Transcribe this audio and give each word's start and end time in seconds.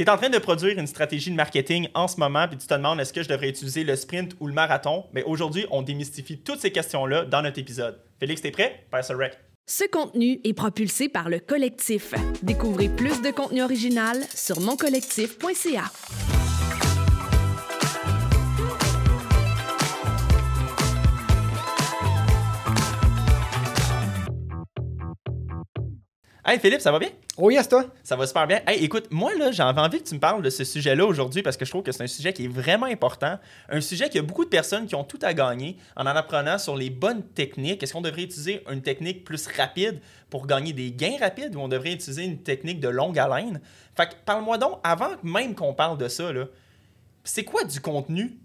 Tu 0.00 0.06
es 0.06 0.08
en 0.08 0.16
train 0.16 0.30
de 0.30 0.38
produire 0.38 0.78
une 0.78 0.86
stratégie 0.86 1.30
de 1.30 1.36
marketing 1.36 1.88
en 1.92 2.08
ce 2.08 2.18
moment, 2.18 2.48
puis 2.48 2.56
tu 2.56 2.66
te 2.66 2.72
demandes 2.72 2.98
est-ce 3.00 3.12
que 3.12 3.22
je 3.22 3.28
devrais 3.28 3.50
utiliser 3.50 3.84
le 3.84 3.96
sprint 3.96 4.34
ou 4.40 4.46
le 4.46 4.54
marathon? 4.54 5.04
Mais 5.12 5.22
aujourd'hui, 5.24 5.66
on 5.70 5.82
démystifie 5.82 6.38
toutes 6.38 6.58
ces 6.60 6.72
questions-là 6.72 7.26
dans 7.26 7.42
notre 7.42 7.58
épisode. 7.58 8.00
Félix, 8.18 8.40
t'es 8.40 8.50
prêt? 8.50 8.86
Passe 8.90 9.10
rec. 9.10 9.38
Ce 9.66 9.84
contenu 9.90 10.40
est 10.42 10.54
propulsé 10.54 11.10
par 11.10 11.28
le 11.28 11.38
collectif. 11.38 12.14
Découvrez 12.42 12.88
plus 12.88 13.20
de 13.20 13.30
contenu 13.30 13.62
original 13.62 14.16
sur 14.34 14.58
moncollectif.ca. 14.60 16.29
Hey 26.50 26.58
Philippe, 26.58 26.80
ça 26.80 26.90
va 26.90 26.98
bien? 26.98 27.10
Oui, 27.38 27.56
à 27.56 27.62
toi. 27.62 27.84
Ça 28.02 28.16
va 28.16 28.26
super 28.26 28.44
bien. 28.44 28.60
Hey, 28.66 28.82
écoute, 28.82 29.06
moi 29.12 29.30
là, 29.38 29.52
j'avais 29.52 29.80
envie 29.80 30.02
que 30.02 30.08
tu 30.08 30.16
me 30.16 30.18
parles 30.18 30.42
de 30.42 30.50
ce 30.50 30.64
sujet-là 30.64 31.06
aujourd'hui 31.06 31.44
parce 31.44 31.56
que 31.56 31.64
je 31.64 31.70
trouve 31.70 31.84
que 31.84 31.92
c'est 31.92 32.02
un 32.02 32.08
sujet 32.08 32.32
qui 32.32 32.46
est 32.46 32.48
vraiment 32.48 32.86
important. 32.86 33.38
Un 33.68 33.80
sujet 33.80 34.06
qu'il 34.06 34.16
y 34.16 34.18
a 34.18 34.26
beaucoup 34.26 34.44
de 34.44 34.50
personnes 34.50 34.86
qui 34.88 34.96
ont 34.96 35.04
tout 35.04 35.20
à 35.22 35.32
gagner 35.32 35.76
en 35.94 36.06
en 36.06 36.06
apprenant 36.06 36.58
sur 36.58 36.74
les 36.74 36.90
bonnes 36.90 37.22
techniques. 37.22 37.84
Est-ce 37.84 37.92
qu'on 37.92 38.00
devrait 38.00 38.24
utiliser 38.24 38.64
une 38.68 38.82
technique 38.82 39.22
plus 39.22 39.46
rapide 39.46 40.00
pour 40.28 40.48
gagner 40.48 40.72
des 40.72 40.90
gains 40.90 41.18
rapides 41.20 41.54
ou 41.54 41.60
on 41.60 41.68
devrait 41.68 41.92
utiliser 41.92 42.24
une 42.24 42.38
technique 42.38 42.80
de 42.80 42.88
longue 42.88 43.16
haleine? 43.16 43.60
Fait 43.96 44.08
que 44.08 44.14
parle-moi 44.26 44.58
donc, 44.58 44.80
avant 44.82 45.10
même 45.22 45.54
qu'on 45.54 45.72
parle 45.72 45.98
de 45.98 46.08
ça, 46.08 46.32
là, 46.32 46.46
c'est 47.22 47.44
quoi 47.44 47.62
du 47.62 47.80
contenu 47.80 48.40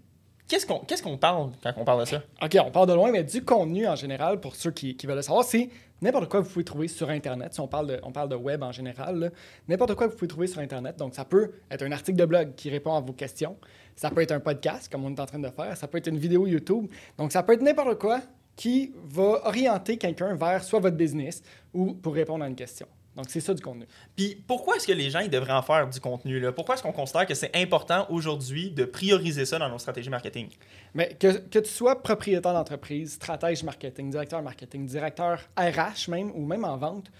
Qu'est-ce 0.48 1.02
qu'on 1.02 1.18
parle 1.18 1.50
quand 1.60 1.72
on 1.76 1.84
parle 1.84 2.00
de 2.00 2.04
ça? 2.04 2.22
OK, 2.40 2.56
on 2.64 2.70
parle 2.70 2.88
de 2.88 2.94
loin, 2.94 3.10
mais 3.10 3.24
du 3.24 3.44
contenu 3.44 3.86
en 3.88 3.96
général, 3.96 4.38
pour 4.40 4.54
ceux 4.54 4.70
qui, 4.70 4.96
veulent 5.04 5.16
le 5.16 5.22
savoir, 5.22 5.44
c'est 5.44 5.70
n'importe 6.00 6.28
quoi 6.28 6.40
que 6.40 6.46
vous 6.46 6.52
pouvez 6.52 6.64
trouver 6.64 6.86
sur 6.86 7.10
Internet. 7.10 7.54
Si 7.54 7.60
on 7.60 7.66
parle 7.66 7.88
de, 7.88 8.00
on 8.04 8.12
parle 8.12 8.28
de 8.28 8.36
web 8.36 8.62
en 8.62 8.70
général, 8.70 9.32
n'importe 9.66 9.94
quoi 9.96 10.06
que 10.06 10.12
vous 10.12 10.18
pouvez 10.18 10.28
trouver 10.28 10.46
sur 10.46 10.60
Internet. 10.60 10.96
Donc, 10.98 11.16
ça 11.16 11.24
peut 11.24 11.50
être 11.68 11.82
un 11.82 11.90
article 11.90 12.16
de 12.16 12.24
blog 12.24 12.54
qui 12.54 12.70
répond 12.70 12.94
à 12.94 13.00
vos 13.00 13.12
questions. 13.12 13.56
Ça 13.96 14.10
peut 14.10 14.20
être 14.20 14.32
un 14.32 14.40
podcast, 14.40 14.90
comme 14.90 15.04
on 15.04 15.12
est 15.12 15.20
en 15.20 15.26
train 15.26 15.40
de 15.40 15.50
faire. 15.50 15.76
Ça 15.76 15.88
peut 15.88 15.98
être 15.98 16.06
une 16.08 16.18
vidéo 16.18 16.46
YouTube. 16.46 16.86
Donc, 17.18 17.32
ça 17.32 17.42
peut 17.42 17.54
être 17.54 17.62
n'importe 17.62 17.98
quoi 17.98 18.20
qui 18.54 18.92
va 19.04 19.46
orienter 19.46 19.98
quelqu'un 19.98 20.34
vers 20.34 20.62
soit 20.62 20.80
votre 20.80 20.96
business 20.96 21.42
ou 21.74 21.92
pour 21.92 22.14
répondre 22.14 22.44
à 22.44 22.48
une 22.48 22.56
question. 22.56 22.86
Donc, 23.16 23.26
c'est 23.28 23.40
ça 23.40 23.54
du 23.54 23.62
contenu. 23.62 23.86
Puis, 24.14 24.42
pourquoi 24.46 24.76
est-ce 24.76 24.86
que 24.86 24.92
les 24.92 25.08
gens 25.08 25.20
ils 25.20 25.30
devraient 25.30 25.54
en 25.54 25.62
faire 25.62 25.88
du 25.88 25.98
contenu? 26.00 26.38
Là? 26.38 26.52
Pourquoi 26.52 26.74
est-ce 26.74 26.82
qu'on 26.82 26.92
considère 26.92 27.26
que 27.26 27.34
c'est 27.34 27.50
important 27.56 28.06
aujourd'hui 28.10 28.70
de 28.70 28.84
prioriser 28.84 29.46
ça 29.46 29.58
dans 29.58 29.70
nos 29.70 29.78
stratégies 29.78 30.10
marketing? 30.10 30.48
Mais 30.94 31.16
que, 31.18 31.38
que 31.38 31.58
tu 31.58 31.70
sois 31.70 32.02
propriétaire 32.02 32.52
d'entreprise, 32.52 33.14
stratège 33.14 33.62
marketing, 33.64 34.10
directeur 34.10 34.42
marketing, 34.42 34.86
directeur 34.86 35.40
RH 35.56 36.10
même, 36.10 36.30
ou 36.34 36.44
même 36.44 36.64
en 36.64 36.76
vente, 36.76 37.10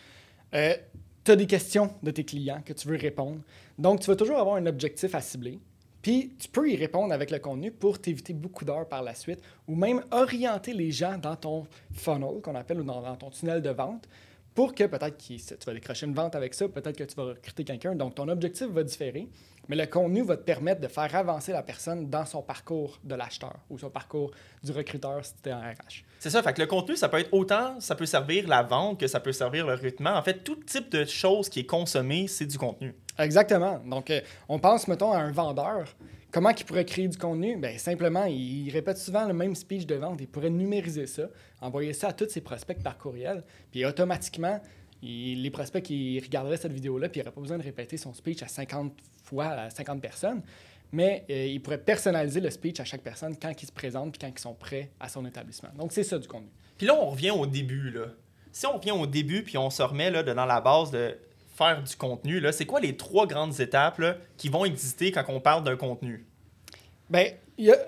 euh, 0.54 0.74
tu 1.24 1.30
as 1.30 1.36
des 1.36 1.46
questions 1.46 1.90
de 2.02 2.10
tes 2.10 2.24
clients 2.24 2.60
que 2.64 2.74
tu 2.74 2.86
veux 2.88 2.98
répondre. 2.98 3.40
Donc, 3.78 4.00
tu 4.00 4.08
vas 4.08 4.16
toujours 4.16 4.38
avoir 4.38 4.56
un 4.56 4.66
objectif 4.66 5.14
à 5.14 5.22
cibler. 5.22 5.58
Puis, 6.02 6.34
tu 6.38 6.48
peux 6.48 6.70
y 6.70 6.76
répondre 6.76 7.12
avec 7.12 7.30
le 7.30 7.38
contenu 7.38 7.72
pour 7.72 7.98
t'éviter 7.98 8.32
beaucoup 8.32 8.64
d'heures 8.64 8.86
par 8.86 9.02
la 9.02 9.14
suite 9.14 9.40
ou 9.66 9.74
même 9.74 10.04
orienter 10.10 10.72
les 10.72 10.92
gens 10.92 11.18
dans 11.18 11.36
ton 11.36 11.66
funnel, 11.92 12.40
qu'on 12.42 12.54
appelle, 12.54 12.80
ou 12.80 12.84
dans, 12.84 13.00
dans 13.00 13.16
ton 13.16 13.30
tunnel 13.30 13.62
de 13.62 13.70
vente, 13.70 14.06
pour 14.56 14.74
que 14.74 14.84
peut-être 14.84 15.18
que 15.18 15.34
tu 15.34 15.66
vas 15.66 15.74
décrocher 15.74 16.06
une 16.06 16.14
vente 16.14 16.34
avec 16.34 16.54
ça, 16.54 16.66
peut-être 16.66 16.96
que 16.96 17.04
tu 17.04 17.14
vas 17.14 17.24
recruter 17.24 17.62
quelqu'un. 17.62 17.94
Donc, 17.94 18.14
ton 18.14 18.26
objectif 18.26 18.68
va 18.68 18.82
différer, 18.82 19.28
mais 19.68 19.76
le 19.76 19.84
contenu 19.84 20.22
va 20.22 20.38
te 20.38 20.44
permettre 20.44 20.80
de 20.80 20.88
faire 20.88 21.14
avancer 21.14 21.52
la 21.52 21.62
personne 21.62 22.08
dans 22.08 22.24
son 22.24 22.40
parcours 22.40 22.98
de 23.04 23.14
l'acheteur 23.14 23.54
ou 23.68 23.78
son 23.78 23.90
parcours 23.90 24.30
du 24.64 24.72
recruteur 24.72 25.22
si 25.22 25.34
tu 25.42 25.50
es 25.50 25.52
en 25.52 25.60
RH. 25.60 26.04
C'est 26.18 26.30
ça, 26.30 26.42
fait 26.42 26.54
que 26.54 26.62
le 26.62 26.66
contenu, 26.66 26.96
ça 26.96 27.10
peut 27.10 27.18
être 27.18 27.34
autant, 27.34 27.78
ça 27.80 27.94
peut 27.94 28.06
servir 28.06 28.48
la 28.48 28.62
vente 28.62 28.98
que 28.98 29.06
ça 29.06 29.20
peut 29.20 29.32
servir 29.32 29.66
le 29.66 29.74
recrutement. 29.74 30.14
En 30.14 30.22
fait, 30.22 30.42
tout 30.42 30.56
type 30.56 30.90
de 30.90 31.04
chose 31.04 31.50
qui 31.50 31.60
est 31.60 31.66
consommée, 31.66 32.26
c'est 32.26 32.46
du 32.46 32.56
contenu. 32.56 32.94
Exactement. 33.18 33.78
Donc, 33.80 34.10
euh, 34.10 34.22
on 34.48 34.58
pense, 34.58 34.88
mettons, 34.88 35.12
à 35.12 35.18
un 35.18 35.32
vendeur. 35.32 35.94
Comment 36.32 36.50
il 36.50 36.64
pourrait 36.64 36.84
créer 36.84 37.08
du 37.08 37.16
contenu? 37.16 37.56
Bien, 37.56 37.78
simplement, 37.78 38.24
il 38.24 38.68
répète 38.70 38.98
souvent 38.98 39.26
le 39.26 39.32
même 39.32 39.54
speech 39.54 39.86
de 39.86 39.94
vente. 39.94 40.20
Il 40.20 40.28
pourrait 40.28 40.50
numériser 40.50 41.06
ça, 41.06 41.28
envoyer 41.60 41.92
ça 41.92 42.08
à 42.08 42.12
tous 42.12 42.28
ses 42.28 42.40
prospects 42.40 42.82
par 42.82 42.98
courriel, 42.98 43.42
puis 43.70 43.86
automatiquement, 43.86 44.60
les 45.02 45.50
prospects 45.50 45.82
qui 45.82 46.18
regarderaient 46.20 46.56
cette 46.56 46.72
vidéo-là, 46.72 47.08
puis 47.08 47.20
il 47.20 47.22
n'aurait 47.22 47.34
pas 47.34 47.40
besoin 47.40 47.58
de 47.58 47.62
répéter 47.62 47.96
son 47.96 48.12
speech 48.12 48.42
à 48.42 48.48
50 48.48 48.92
fois 49.22 49.46
à 49.46 49.70
50 49.70 50.00
personnes, 50.00 50.42
mais 50.92 51.24
euh, 51.30 51.46
il 51.46 51.60
pourrait 51.60 51.78
personnaliser 51.78 52.40
le 52.40 52.50
speech 52.50 52.80
à 52.80 52.84
chaque 52.84 53.02
personne 53.02 53.36
quand 53.40 53.52
ils 53.60 53.66
se 53.66 53.72
présentent 53.72 54.12
puis 54.12 54.20
quand 54.20 54.32
ils 54.34 54.40
sont 54.40 54.54
prêts 54.54 54.90
à 55.00 55.08
son 55.08 55.26
établissement. 55.26 55.70
Donc, 55.76 55.92
c'est 55.92 56.04
ça 56.04 56.18
du 56.18 56.28
contenu. 56.28 56.50
Puis 56.78 56.86
là, 56.86 56.94
on 56.94 57.10
revient 57.10 57.30
au 57.30 57.46
début. 57.46 57.90
Là. 57.90 58.06
Si 58.52 58.66
on 58.66 58.76
revient 58.78 58.92
au 58.92 59.06
début 59.06 59.42
puis 59.42 59.58
on 59.58 59.70
se 59.70 59.82
remet 59.82 60.10
là, 60.10 60.22
dans 60.22 60.46
la 60.46 60.60
base 60.60 60.90
de 60.90 61.16
faire 61.56 61.82
du 61.82 61.96
contenu, 61.96 62.42
c'est 62.52 62.66
quoi 62.66 62.80
les 62.80 62.96
trois 62.96 63.26
grandes 63.26 63.58
étapes 63.60 64.02
qui 64.36 64.48
vont 64.48 64.64
exister 64.64 65.10
quand 65.12 65.24
on 65.28 65.40
parle 65.40 65.64
d'un 65.64 65.76
contenu? 65.76 66.26
Bien, 67.08 67.26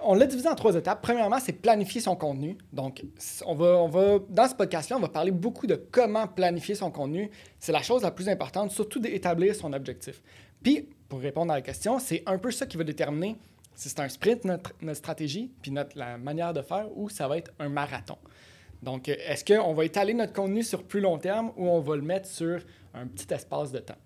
on 0.02 0.14
l'a 0.14 0.26
divisé 0.26 0.48
en 0.48 0.54
trois 0.54 0.74
étapes. 0.74 1.02
Premièrement, 1.02 1.38
c'est 1.40 1.52
planifier 1.52 2.00
son 2.00 2.16
contenu. 2.16 2.56
Donc, 2.72 3.04
on 3.44 3.54
va, 3.54 3.76
on 3.76 3.88
va, 3.88 4.18
dans 4.28 4.48
ce 4.48 4.54
podcast-là, 4.54 4.96
on 4.96 5.00
va 5.00 5.08
parler 5.08 5.32
beaucoup 5.32 5.66
de 5.66 5.74
comment 5.74 6.26
planifier 6.26 6.74
son 6.74 6.90
contenu. 6.90 7.30
C'est 7.58 7.72
la 7.72 7.82
chose 7.82 8.02
la 8.02 8.10
plus 8.10 8.28
importante, 8.28 8.70
surtout 8.70 9.00
d'établir 9.00 9.54
son 9.54 9.72
objectif. 9.72 10.22
Puis, 10.62 10.88
pour 11.08 11.20
répondre 11.20 11.52
à 11.52 11.56
la 11.56 11.62
question, 11.62 11.98
c'est 11.98 12.22
un 12.26 12.38
peu 12.38 12.50
ça 12.50 12.66
qui 12.66 12.76
va 12.76 12.84
déterminer 12.84 13.36
si 13.74 13.88
c'est 13.88 14.00
un 14.00 14.08
sprint, 14.08 14.44
notre, 14.44 14.72
notre 14.82 14.98
stratégie, 14.98 15.52
puis 15.62 15.70
notre, 15.70 15.96
la 15.96 16.18
manière 16.18 16.52
de 16.52 16.62
faire, 16.62 16.86
ou 16.96 17.08
ça 17.08 17.28
va 17.28 17.38
être 17.38 17.52
un 17.60 17.68
marathon. 17.68 18.18
Donc, 18.82 19.08
est-ce 19.08 19.44
qu'on 19.44 19.74
va 19.74 19.84
étaler 19.84 20.14
notre 20.14 20.32
contenu 20.32 20.62
sur 20.62 20.84
plus 20.84 21.00
long 21.00 21.18
terme 21.18 21.52
ou 21.56 21.68
on 21.68 21.80
va 21.80 21.96
le 21.96 22.02
mettre 22.02 22.28
sur 22.28 22.60
un 22.94 23.06
petit 23.06 23.32
espace 23.32 23.72
de 23.72 23.78
temps? 23.80 23.98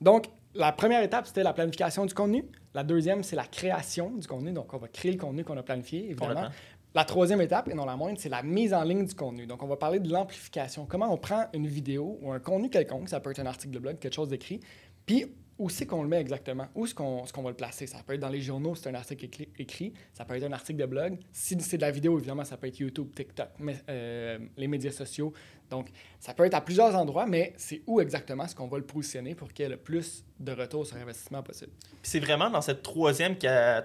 Donc, 0.00 0.26
la 0.54 0.72
première 0.72 1.02
étape, 1.02 1.26
c'était 1.26 1.42
la 1.42 1.52
planification 1.52 2.06
du 2.06 2.14
contenu. 2.14 2.44
La 2.74 2.82
deuxième, 2.82 3.22
c'est 3.22 3.36
la 3.36 3.44
création 3.44 4.10
du 4.10 4.26
contenu. 4.26 4.52
Donc, 4.52 4.72
on 4.74 4.78
va 4.78 4.88
créer 4.88 5.12
le 5.12 5.18
contenu 5.18 5.44
qu'on 5.44 5.56
a 5.56 5.62
planifié, 5.62 6.10
évidemment. 6.10 6.48
La 6.94 7.04
troisième 7.04 7.40
étape, 7.40 7.68
et 7.68 7.74
non 7.74 7.84
la 7.84 7.96
moindre, 7.96 8.18
c'est 8.18 8.30
la 8.30 8.42
mise 8.42 8.72
en 8.72 8.82
ligne 8.82 9.04
du 9.04 9.14
contenu. 9.14 9.46
Donc, 9.46 9.62
on 9.62 9.66
va 9.66 9.76
parler 9.76 10.00
de 10.00 10.10
l'amplification. 10.10 10.86
Comment 10.86 11.12
on 11.12 11.18
prend 11.18 11.46
une 11.52 11.66
vidéo 11.66 12.18
ou 12.22 12.32
un 12.32 12.40
contenu 12.40 12.70
quelconque, 12.70 13.08
ça 13.08 13.20
peut 13.20 13.30
être 13.30 13.40
un 13.40 13.46
article 13.46 13.74
de 13.74 13.78
blog, 13.78 13.98
quelque 13.98 14.14
chose 14.14 14.28
d'écrit, 14.28 14.60
puis 15.04 15.26
où 15.58 15.68
c'est 15.68 15.86
qu'on 15.86 16.02
le 16.02 16.08
met 16.08 16.20
exactement? 16.20 16.66
Où 16.74 16.86
est-ce 16.86 16.94
qu'on 16.94 17.42
va 17.42 17.50
le 17.50 17.56
placer? 17.56 17.86
Ça 17.86 17.98
peut 18.06 18.14
être 18.14 18.20
dans 18.20 18.28
les 18.28 18.40
journaux, 18.40 18.74
c'est 18.74 18.88
un 18.88 18.94
article 18.94 19.46
écrit, 19.58 19.92
Ça 20.12 20.24
peut 20.24 20.34
être 20.36 20.44
un 20.44 20.52
article 20.52 20.80
de 20.80 20.86
blog. 20.86 21.18
Si 21.32 21.56
c'est 21.60 21.76
de 21.76 21.82
la 21.82 21.90
vidéo, 21.90 22.18
évidemment, 22.18 22.44
ça 22.44 22.56
peut 22.56 22.68
être 22.68 22.78
YouTube, 22.78 23.08
TikTok, 23.14 23.48
mais, 23.58 23.76
euh, 23.88 24.38
les 24.56 24.68
médias 24.68 24.92
sociaux. 24.92 25.32
Donc, 25.68 25.88
ça 26.20 26.32
peut 26.32 26.44
être 26.44 26.54
à 26.54 26.60
plusieurs 26.60 26.94
endroits, 26.94 27.26
mais 27.26 27.52
c'est 27.56 27.82
où 27.86 28.00
exactement 28.00 28.44
est-ce 28.44 28.54
qu'on 28.54 28.68
va 28.68 28.78
le 28.78 28.86
positionner 28.86 29.34
pour 29.34 29.52
qu'il 29.52 29.64
y 29.64 29.66
ait 29.66 29.70
le 29.70 29.76
plus 29.76 30.24
de 30.40 30.52
retour 30.52 30.86
sur 30.86 30.96
investissement 30.96 31.42
possible? 31.42 31.72
c'est 32.02 32.20
vraiment 32.20 32.48
dans 32.48 32.62
cette 32.62 32.82
troisième, 32.82 33.36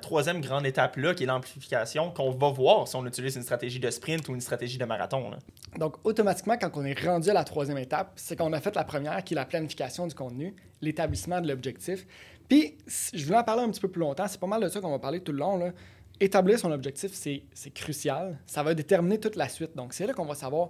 troisième 0.01 0.39
grande 0.39 0.65
étape-là, 0.65 1.13
qui 1.13 1.23
est 1.23 1.27
l'amplification, 1.27 2.11
qu'on 2.11 2.31
va 2.31 2.51
voir 2.51 2.87
si 2.87 2.95
on 2.95 3.05
utilise 3.05 3.35
une 3.35 3.43
stratégie 3.43 3.79
de 3.79 3.89
sprint 3.89 4.27
ou 4.29 4.33
une 4.33 4.41
stratégie 4.41 4.77
de 4.77 4.85
marathon. 4.85 5.31
Donc, 5.77 5.97
automatiquement, 6.05 6.57
quand 6.57 6.71
on 6.75 6.85
est 6.85 6.99
rendu 6.99 7.29
à 7.29 7.33
la 7.33 7.43
troisième 7.43 7.77
étape, 7.77 8.13
c'est 8.15 8.37
qu'on 8.37 8.53
a 8.53 8.61
fait 8.61 8.75
la 8.75 8.83
première, 8.85 9.23
qui 9.23 9.33
est 9.33 9.35
la 9.35 9.45
planification 9.45 10.07
du 10.07 10.15
contenu, 10.15 10.55
l'établissement 10.83 11.41
de 11.41 11.47
l'objectif. 11.47 12.05
Puis, 12.47 12.77
je 13.13 13.23
voulais 13.25 13.37
en 13.37 13.43
parler 13.43 13.63
un 13.63 13.69
petit 13.69 13.81
peu 13.81 13.87
plus 13.87 14.01
longtemps. 14.01 14.27
C'est 14.27 14.39
pas 14.39 14.47
mal 14.47 14.61
de 14.61 14.67
ça 14.67 14.81
qu'on 14.81 14.91
va 14.91 14.99
parler 14.99 15.21
tout 15.21 15.31
le 15.31 15.39
long. 15.39 15.57
Là. 15.57 15.71
Établir 16.19 16.59
son 16.59 16.71
objectif, 16.71 17.11
c'est 17.13 17.73
crucial. 17.73 18.37
Ça 18.45 18.63
va 18.63 18.73
déterminer 18.73 19.19
toute 19.19 19.35
la 19.35 19.49
suite. 19.49 19.75
Donc, 19.75 19.93
c'est 19.93 20.05
là 20.05 20.13
qu'on 20.13 20.25
va 20.25 20.35
savoir 20.35 20.69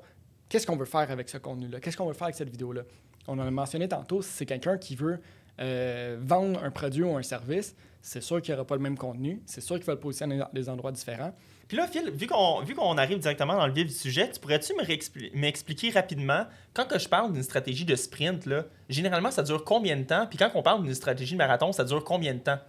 qu'est-ce 0.50 0.68
qu'on 0.68 0.78
veut 0.78 0.86
faire 0.86 1.10
avec 1.10 1.30
ce 1.30 1.38
contenu-là, 1.38 1.80
qu'est-ce 1.80 1.98
qu'on 1.98 2.06
veut 2.06 2.14
faire 2.14 2.26
avec 2.26 2.36
cette 2.36 2.50
vidéo-là? 2.50 2.84
On 3.28 3.40
en 3.40 3.48
a 3.48 3.52
mentionné 3.52 3.88
tantôt, 3.88 4.22
si 4.22 4.30
c'est 4.30 4.46
quelqu'un 4.46 4.78
qui 4.78 4.96
veut 4.96 5.20
euh, 5.60 6.18
vendre 6.22 6.64
un 6.64 6.72
produit 6.72 7.04
ou 7.04 7.16
un 7.16 7.24
service, 7.24 7.76
c'est 8.02 8.22
sûr 8.22 8.42
qu'il 8.42 8.54
n'y 8.54 8.60
aura 8.60 8.68
pas 8.68 8.76
le 8.76 8.82
même 8.82 8.98
contenu, 8.98 9.42
c'est 9.46 9.62
sûr 9.62 9.78
qu'il 9.78 9.86
va 9.86 9.94
le 9.94 10.00
positionner 10.00 10.38
dans 10.38 10.50
des 10.54 10.70
endroits 10.70 10.92
différents. 10.92 11.34
Puis 11.68 11.78
là, 11.78 11.88
Phil, 11.88 12.12
vu 12.12 12.28
qu'on, 12.28 12.62
vu 12.62 12.76
qu'on 12.76 12.98
arrive 12.98 13.20
directement 13.20 13.56
dans 13.56 13.68
le 13.68 13.74
vif 13.74 13.88
du 13.88 13.94
sujet, 13.94 14.30
tu 14.30 14.40
pourrais-tu 14.40 14.74
m'expliquer 15.34 15.90
rapidement, 15.90 16.46
quand 16.74 16.86
que 16.86 17.00
je 17.00 17.08
parle 17.08 17.34
d'une 17.34 17.44
stratégie 17.44 17.86
de 17.86 17.96
sprint, 17.96 18.46
là, 18.46 18.66
généralement, 18.90 19.32
ça 19.32 19.44
dure 19.44 19.64
combien 19.64 19.96
de 19.98 20.04
temps? 20.04 20.28
Puis 20.28 20.38
quand 20.38 20.52
on 20.56 20.62
parle 20.62 20.84
d'une 20.84 20.94
stratégie 20.94 21.34
de 21.34 21.38
marathon, 21.38 21.72
ça 21.72 21.84
dure 21.84 22.04
combien 22.04 22.34
de 22.34 22.40
temps? 22.40 22.60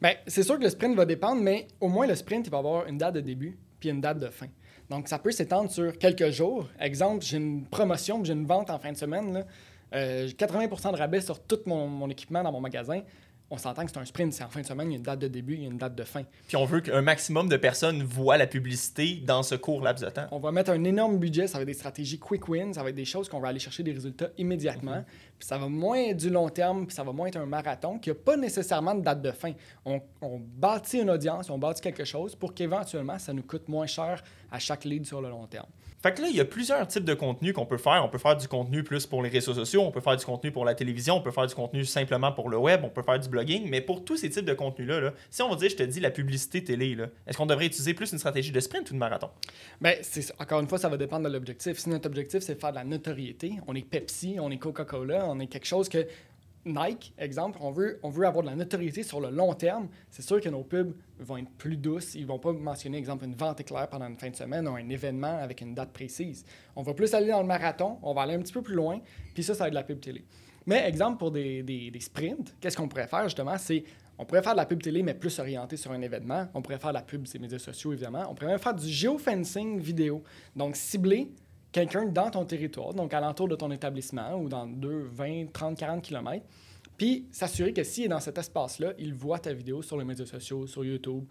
Bien, 0.00 0.14
c'est 0.26 0.42
sûr 0.42 0.58
que 0.58 0.64
le 0.64 0.70
sprint 0.70 0.94
va 0.94 1.06
dépendre, 1.06 1.40
mais 1.40 1.66
au 1.80 1.88
moins 1.88 2.06
le 2.06 2.14
sprint, 2.14 2.46
il 2.46 2.50
va 2.50 2.58
avoir 2.58 2.86
une 2.86 2.98
date 2.98 3.14
de 3.14 3.20
début 3.20 3.58
puis 3.80 3.88
une 3.88 4.00
date 4.00 4.18
de 4.18 4.28
fin. 4.28 4.48
Donc, 4.90 5.08
ça 5.08 5.18
peut 5.18 5.32
s'étendre 5.32 5.70
sur 5.70 5.96
quelques 5.98 6.30
jours. 6.30 6.68
Exemple, 6.78 7.24
j'ai 7.24 7.38
une 7.38 7.64
promotion, 7.66 8.22
j'ai 8.24 8.34
une 8.34 8.46
vente 8.46 8.70
en 8.70 8.78
fin 8.78 8.92
de 8.92 8.96
semaine. 8.96 9.32
Là. 9.32 9.44
80% 9.92 10.88
euh, 10.88 10.92
de 10.92 10.96
rabais 10.96 11.20
sur 11.20 11.40
tout 11.40 11.60
mon, 11.66 12.08
équipement 12.10 12.42
dans 12.42 12.52
mon 12.52 12.60
magasin. 12.60 13.02
On 13.48 13.58
s'entend 13.58 13.84
que 13.84 13.92
c'est 13.92 13.98
un 13.98 14.04
sprint, 14.04 14.32
c'est 14.32 14.42
en 14.42 14.48
fin 14.48 14.60
de 14.60 14.66
semaine, 14.66 14.88
il 14.88 14.92
y 14.92 14.96
a 14.96 14.98
une 14.98 15.04
date 15.04 15.20
de 15.20 15.28
début, 15.28 15.54
il 15.54 15.62
y 15.62 15.66
a 15.66 15.68
une 15.68 15.78
date 15.78 15.94
de 15.94 16.02
fin. 16.02 16.22
Puis 16.48 16.56
on 16.56 16.64
veut 16.64 16.80
qu'un 16.80 17.02
maximum 17.02 17.48
de 17.48 17.56
personnes 17.56 18.02
voient 18.02 18.36
la 18.36 18.48
publicité 18.48 19.22
dans 19.24 19.44
ce 19.44 19.54
court 19.54 19.80
laps 19.82 20.04
de 20.04 20.10
temps. 20.10 20.26
On 20.32 20.40
va 20.40 20.50
mettre 20.50 20.70
un 20.70 20.82
énorme 20.82 21.18
budget, 21.18 21.46
ça 21.46 21.58
va 21.58 21.62
être 21.62 21.68
des 21.68 21.74
stratégies 21.74 22.18
quick 22.18 22.48
win, 22.48 22.74
ça 22.74 22.82
va 22.82 22.88
être 22.88 22.96
des 22.96 23.04
choses 23.04 23.28
qu'on 23.28 23.38
va 23.38 23.48
aller 23.48 23.60
chercher 23.60 23.84
des 23.84 23.92
résultats 23.92 24.30
immédiatement. 24.36 25.04
Puis 25.38 25.46
ça 25.46 25.58
va 25.58 25.68
moins 25.68 25.98
être 25.98 26.16
du 26.16 26.30
long 26.30 26.48
terme, 26.48 26.86
puis 26.86 26.94
ça 26.94 27.04
va 27.04 27.12
moins 27.12 27.28
être 27.28 27.36
un 27.36 27.46
marathon 27.46 27.98
qui 27.98 28.10
n'a 28.10 28.14
pas 28.14 28.36
nécessairement 28.36 28.94
de 28.94 29.02
date 29.02 29.22
de 29.22 29.32
fin. 29.32 29.52
On, 29.84 30.00
on 30.20 30.38
bâtit 30.40 31.00
une 31.00 31.10
audience, 31.10 31.50
on 31.50 31.58
bâtit 31.58 31.82
quelque 31.82 32.04
chose 32.04 32.34
pour 32.34 32.54
qu'éventuellement, 32.54 33.18
ça 33.18 33.32
nous 33.32 33.42
coûte 33.42 33.68
moins 33.68 33.86
cher 33.86 34.22
à 34.50 34.58
chaque 34.58 34.84
lead 34.84 35.06
sur 35.06 35.20
le 35.20 35.28
long 35.28 35.46
terme. 35.46 35.68
Fait 36.02 36.14
que 36.14 36.22
là, 36.22 36.28
il 36.28 36.36
y 36.36 36.40
a 36.40 36.44
plusieurs 36.44 36.86
types 36.86 37.04
de 37.04 37.14
contenu 37.14 37.52
qu'on 37.52 37.66
peut 37.66 37.78
faire. 37.78 38.02
On 38.04 38.08
peut 38.08 38.18
faire 38.18 38.36
du 38.36 38.46
contenu 38.46 38.84
plus 38.84 39.06
pour 39.06 39.22
les 39.22 39.28
réseaux 39.28 39.54
sociaux, 39.54 39.82
on 39.82 39.90
peut 39.90 40.00
faire 40.00 40.16
du 40.16 40.24
contenu 40.24 40.52
pour 40.52 40.64
la 40.64 40.74
télévision, 40.74 41.16
on 41.16 41.20
peut 41.20 41.32
faire 41.32 41.46
du 41.46 41.54
contenu 41.54 41.84
simplement 41.84 42.30
pour 42.30 42.48
le 42.48 42.58
web, 42.58 42.82
on 42.84 42.90
peut 42.90 43.02
faire 43.02 43.18
du 43.18 43.28
blogging. 43.28 43.68
Mais 43.68 43.80
pour 43.80 44.04
tous 44.04 44.16
ces 44.16 44.30
types 44.30 44.44
de 44.44 44.54
contenus-là, 44.54 45.00
là, 45.00 45.12
si 45.30 45.42
on 45.42 45.48
va 45.48 45.56
dire, 45.56 45.70
je 45.70 45.74
te 45.74 45.82
dis, 45.82 45.98
la 45.98 46.10
publicité 46.10 46.62
télé, 46.62 46.94
là, 46.94 47.06
est-ce 47.26 47.36
qu'on 47.36 47.46
devrait 47.46 47.66
utiliser 47.66 47.92
plus 47.94 48.12
une 48.12 48.18
stratégie 48.18 48.52
de 48.52 48.60
sprint 48.60 48.88
ou 48.90 48.94
de 48.94 48.98
marathon? 48.98 49.30
C'est, 50.02 50.32
encore 50.40 50.60
une 50.60 50.68
fois, 50.68 50.78
ça 50.78 50.88
va 50.88 50.96
dépendre 50.96 51.26
de 51.28 51.32
l'objectif. 51.32 51.78
Si 51.78 51.88
notre 51.88 52.06
objectif, 52.06 52.40
c'est 52.40 52.54
de 52.54 52.60
faire 52.60 52.70
de 52.70 52.76
la 52.76 52.84
notoriété, 52.84 53.54
on 53.66 53.74
est 53.74 53.84
Pepsi, 53.84 54.36
on 54.38 54.50
est 54.50 54.58
Coca-Cola, 54.58 55.25
on 55.26 55.38
est 55.40 55.46
quelque 55.46 55.66
chose 55.66 55.88
que 55.88 56.06
Nike, 56.66 57.14
exemple, 57.16 57.58
on 57.62 57.70
veut, 57.70 58.00
on 58.02 58.10
veut 58.10 58.26
avoir 58.26 58.42
de 58.42 58.50
la 58.50 58.56
notoriété 58.56 59.04
sur 59.04 59.20
le 59.20 59.30
long 59.30 59.54
terme. 59.54 59.88
C'est 60.10 60.22
sûr 60.22 60.40
que 60.40 60.48
nos 60.48 60.64
pubs 60.64 60.94
vont 61.20 61.36
être 61.36 61.50
plus 61.58 61.76
douces. 61.76 62.16
Ils 62.16 62.26
vont 62.26 62.40
pas 62.40 62.52
mentionner, 62.52 62.98
exemple, 62.98 63.24
une 63.24 63.36
vente 63.36 63.60
éclair 63.60 63.88
pendant 63.88 64.08
une 64.08 64.16
fin 64.16 64.30
de 64.30 64.36
semaine 64.36 64.66
ou 64.66 64.74
un 64.74 64.88
événement 64.88 65.38
avec 65.38 65.60
une 65.60 65.74
date 65.74 65.92
précise. 65.92 66.44
On 66.74 66.82
va 66.82 66.92
plus 66.92 67.14
aller 67.14 67.28
dans 67.28 67.40
le 67.40 67.46
marathon, 67.46 67.98
on 68.02 68.12
va 68.12 68.22
aller 68.22 68.34
un 68.34 68.40
petit 68.40 68.52
peu 68.52 68.62
plus 68.62 68.74
loin, 68.74 69.00
puis 69.32 69.44
ça, 69.44 69.54
ça 69.54 69.64
va 69.64 69.68
être 69.68 69.74
de 69.74 69.78
la 69.78 69.84
pub 69.84 70.00
télé. 70.00 70.24
Mais 70.66 70.88
exemple, 70.88 71.18
pour 71.18 71.30
des, 71.30 71.62
des, 71.62 72.00
sprints, 72.00 72.56
qu'est-ce 72.60 72.76
qu'on 72.76 72.88
pourrait 72.88 73.06
faire 73.06 73.24
justement? 73.24 73.56
C'est 73.56 73.84
on 74.18 74.24
pourrait 74.24 74.42
faire 74.42 74.52
de 74.52 74.56
la 74.56 74.66
pub 74.66 74.82
télé, 74.82 75.02
mais 75.02 75.14
plus 75.14 75.38
orienté 75.38 75.76
sur 75.76 75.92
un 75.92 76.00
événement. 76.00 76.48
On 76.54 76.62
pourrait 76.62 76.78
faire 76.78 76.90
de 76.90 76.94
la 76.94 77.02
pub 77.02 77.26
sur 77.26 77.38
les 77.38 77.42
médias 77.42 77.58
sociaux, 77.58 77.92
évidemment. 77.92 78.24
On 78.30 78.34
pourrait 78.34 78.50
même 78.50 78.58
faire 78.58 78.74
du 78.74 78.88
geofencing 78.88 79.78
vidéo. 79.78 80.24
Donc, 80.56 80.74
cibler 80.74 81.30
quelqu'un 81.76 82.06
dans 82.06 82.30
ton 82.30 82.46
territoire, 82.46 82.94
donc 82.94 83.12
alentour 83.12 83.48
de 83.48 83.54
ton 83.54 83.70
établissement 83.70 84.34
ou 84.36 84.48
dans 84.48 84.66
2, 84.66 85.10
20, 85.12 85.52
30, 85.52 85.76
40 85.76 86.02
km. 86.02 86.42
Puis 86.96 87.28
s'assurer 87.30 87.74
que 87.74 87.84
s'il 87.84 88.04
est 88.04 88.08
dans 88.08 88.20
cet 88.20 88.38
espace-là, 88.38 88.94
il 88.98 89.12
voit 89.12 89.38
ta 89.38 89.52
vidéo 89.52 89.82
sur 89.82 89.98
les 89.98 90.04
médias 90.06 90.24
sociaux, 90.24 90.66
sur 90.66 90.82
YouTube, 90.86 91.24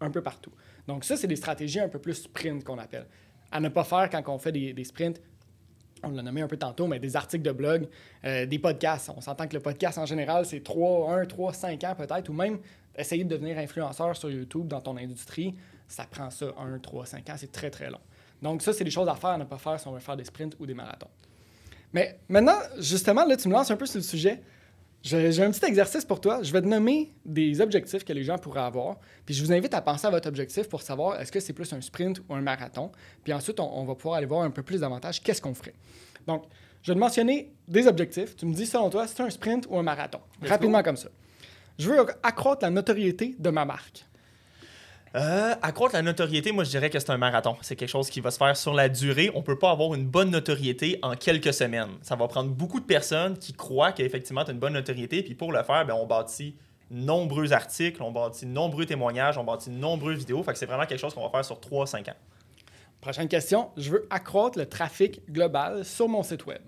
un, 0.00 0.10
peu 0.10 0.22
partout. 0.22 0.52
Donc 0.86 1.04
ça, 1.04 1.16
c'est 1.16 1.26
des 1.26 1.34
stratégies 1.34 1.80
un 1.80 1.88
peu 1.88 1.98
plus 1.98 2.14
sprint 2.14 2.62
qu'on 2.62 2.78
appelle. 2.78 3.08
À 3.50 3.58
ne 3.58 3.68
pas 3.68 3.82
faire 3.82 4.08
quand 4.08 4.22
on 4.28 4.38
fait 4.38 4.52
des, 4.52 4.72
des 4.72 4.84
sprints, 4.84 5.20
on 6.04 6.10
l'a 6.10 6.22
nommé 6.22 6.42
un 6.42 6.48
peu 6.48 6.56
tantôt, 6.56 6.86
mais 6.86 7.00
des 7.00 7.16
articles 7.16 7.42
de 7.42 7.50
blog, 7.50 7.88
euh, 8.24 8.46
des 8.46 8.60
podcasts. 8.60 9.10
On 9.16 9.20
s'entend 9.20 9.48
que 9.48 9.54
le 9.54 9.62
podcast 9.62 9.98
en 9.98 10.06
général, 10.06 10.46
c'est 10.46 10.62
3, 10.62 11.12
1, 11.12 11.26
3, 11.26 11.52
5 11.54 11.84
ans 11.84 11.94
peut-être, 11.96 12.28
ou 12.28 12.34
même 12.34 12.60
essayer 12.96 13.24
de 13.24 13.30
devenir 13.30 13.58
influenceur 13.58 14.16
sur 14.16 14.30
YouTube 14.30 14.68
dans 14.68 14.80
ton 14.80 14.96
industrie, 14.96 15.56
ça 15.88 16.04
prend 16.08 16.30
ça 16.30 16.54
1, 16.56 16.78
3, 16.78 17.06
5 17.06 17.30
ans, 17.30 17.34
c'est 17.36 17.50
très 17.50 17.70
très 17.70 17.90
long. 17.90 17.98
Donc 18.42 18.60
ça, 18.60 18.72
c'est 18.72 18.84
des 18.84 18.90
choses 18.90 19.08
à 19.08 19.14
faire, 19.14 19.30
à 19.30 19.38
ne 19.38 19.44
pas 19.44 19.56
faire 19.56 19.78
si 19.78 19.86
on 19.86 19.92
veut 19.92 20.00
faire 20.00 20.16
des 20.16 20.24
sprints 20.24 20.56
ou 20.58 20.66
des 20.66 20.74
marathons. 20.74 21.08
Mais 21.92 22.18
maintenant, 22.28 22.56
justement, 22.78 23.24
là, 23.24 23.36
tu 23.36 23.48
me 23.48 23.52
lances 23.52 23.70
un 23.70 23.76
peu 23.76 23.86
sur 23.86 23.98
le 23.98 24.04
sujet. 24.04 24.42
J'ai 25.02 25.42
un 25.42 25.50
petit 25.50 25.64
exercice 25.64 26.04
pour 26.04 26.20
toi. 26.20 26.42
Je 26.42 26.52
vais 26.52 26.60
te 26.60 26.66
nommer 26.66 27.12
des 27.24 27.60
objectifs 27.60 28.04
que 28.04 28.12
les 28.12 28.22
gens 28.22 28.38
pourraient 28.38 28.60
avoir. 28.60 28.98
Puis 29.26 29.34
je 29.34 29.44
vous 29.44 29.52
invite 29.52 29.74
à 29.74 29.80
penser 29.80 30.06
à 30.06 30.10
votre 30.10 30.28
objectif 30.28 30.68
pour 30.68 30.82
savoir 30.82 31.20
est-ce 31.20 31.32
que 31.32 31.40
c'est 31.40 31.52
plus 31.52 31.72
un 31.72 31.80
sprint 31.80 32.20
ou 32.28 32.34
un 32.34 32.40
marathon. 32.40 32.92
Puis 33.24 33.32
ensuite, 33.32 33.58
on, 33.58 33.68
on 33.78 33.84
va 33.84 33.94
pouvoir 33.94 34.16
aller 34.16 34.26
voir 34.26 34.42
un 34.42 34.50
peu 34.50 34.62
plus 34.62 34.80
davantage 34.80 35.22
qu'est-ce 35.22 35.42
qu'on 35.42 35.54
ferait. 35.54 35.74
Donc, 36.26 36.44
je 36.82 36.90
vais 36.90 36.94
te 36.94 37.00
mentionner 37.00 37.52
des 37.68 37.86
objectifs. 37.86 38.36
Tu 38.36 38.46
me 38.46 38.54
dis 38.54 38.66
selon 38.66 38.90
toi, 38.90 39.06
c'est 39.06 39.22
un 39.22 39.30
sprint 39.30 39.66
ou 39.68 39.76
un 39.76 39.82
marathon? 39.82 40.20
Rapidement 40.42 40.82
comme 40.82 40.96
ça. 40.96 41.08
Je 41.78 41.88
veux 41.88 42.06
accroître 42.22 42.64
la 42.64 42.70
notoriété 42.70 43.34
de 43.38 43.50
ma 43.50 43.64
marque. 43.64 44.06
Euh, 45.14 45.54
accroître 45.60 45.94
la 45.94 46.00
notoriété, 46.00 46.52
moi 46.52 46.64
je 46.64 46.70
dirais 46.70 46.88
que 46.88 46.98
c'est 46.98 47.10
un 47.10 47.18
marathon. 47.18 47.56
C'est 47.60 47.76
quelque 47.76 47.90
chose 47.90 48.08
qui 48.08 48.20
va 48.20 48.30
se 48.30 48.38
faire 48.38 48.56
sur 48.56 48.72
la 48.72 48.88
durée. 48.88 49.30
On 49.34 49.42
peut 49.42 49.58
pas 49.58 49.70
avoir 49.70 49.94
une 49.94 50.06
bonne 50.06 50.30
notoriété 50.30 50.98
en 51.02 51.16
quelques 51.16 51.52
semaines. 51.52 51.90
Ça 52.00 52.16
va 52.16 52.28
prendre 52.28 52.50
beaucoup 52.50 52.80
de 52.80 52.86
personnes 52.86 53.36
qui 53.36 53.52
croient 53.52 53.92
qu'effectivement 53.92 54.44
tu 54.44 54.50
as 54.50 54.54
une 54.54 54.60
bonne 54.60 54.72
notoriété. 54.72 55.22
Puis 55.22 55.34
pour 55.34 55.52
le 55.52 55.62
faire, 55.64 55.84
ben, 55.84 55.94
on 55.94 56.06
bâtit 56.06 56.56
nombreux 56.90 57.52
articles, 57.52 58.02
on 58.02 58.10
bâtit 58.10 58.46
nombreux 58.46 58.86
témoignages, 58.86 59.36
on 59.36 59.44
bâtit 59.44 59.70
nombreuses 59.70 60.18
vidéos. 60.18 60.42
Fait 60.42 60.52
que 60.52 60.58
c'est 60.58 60.66
vraiment 60.66 60.86
quelque 60.86 61.00
chose 61.00 61.12
qu'on 61.12 61.24
va 61.24 61.30
faire 61.30 61.44
sur 61.44 61.58
3-5 61.60 62.10
ans. 62.10 62.16
Prochaine 63.02 63.28
question. 63.28 63.70
Je 63.76 63.90
veux 63.90 64.06
accroître 64.10 64.58
le 64.58 64.66
trafic 64.66 65.20
global 65.30 65.84
sur 65.84 66.08
mon 66.08 66.22
site 66.22 66.46
web. 66.46 66.60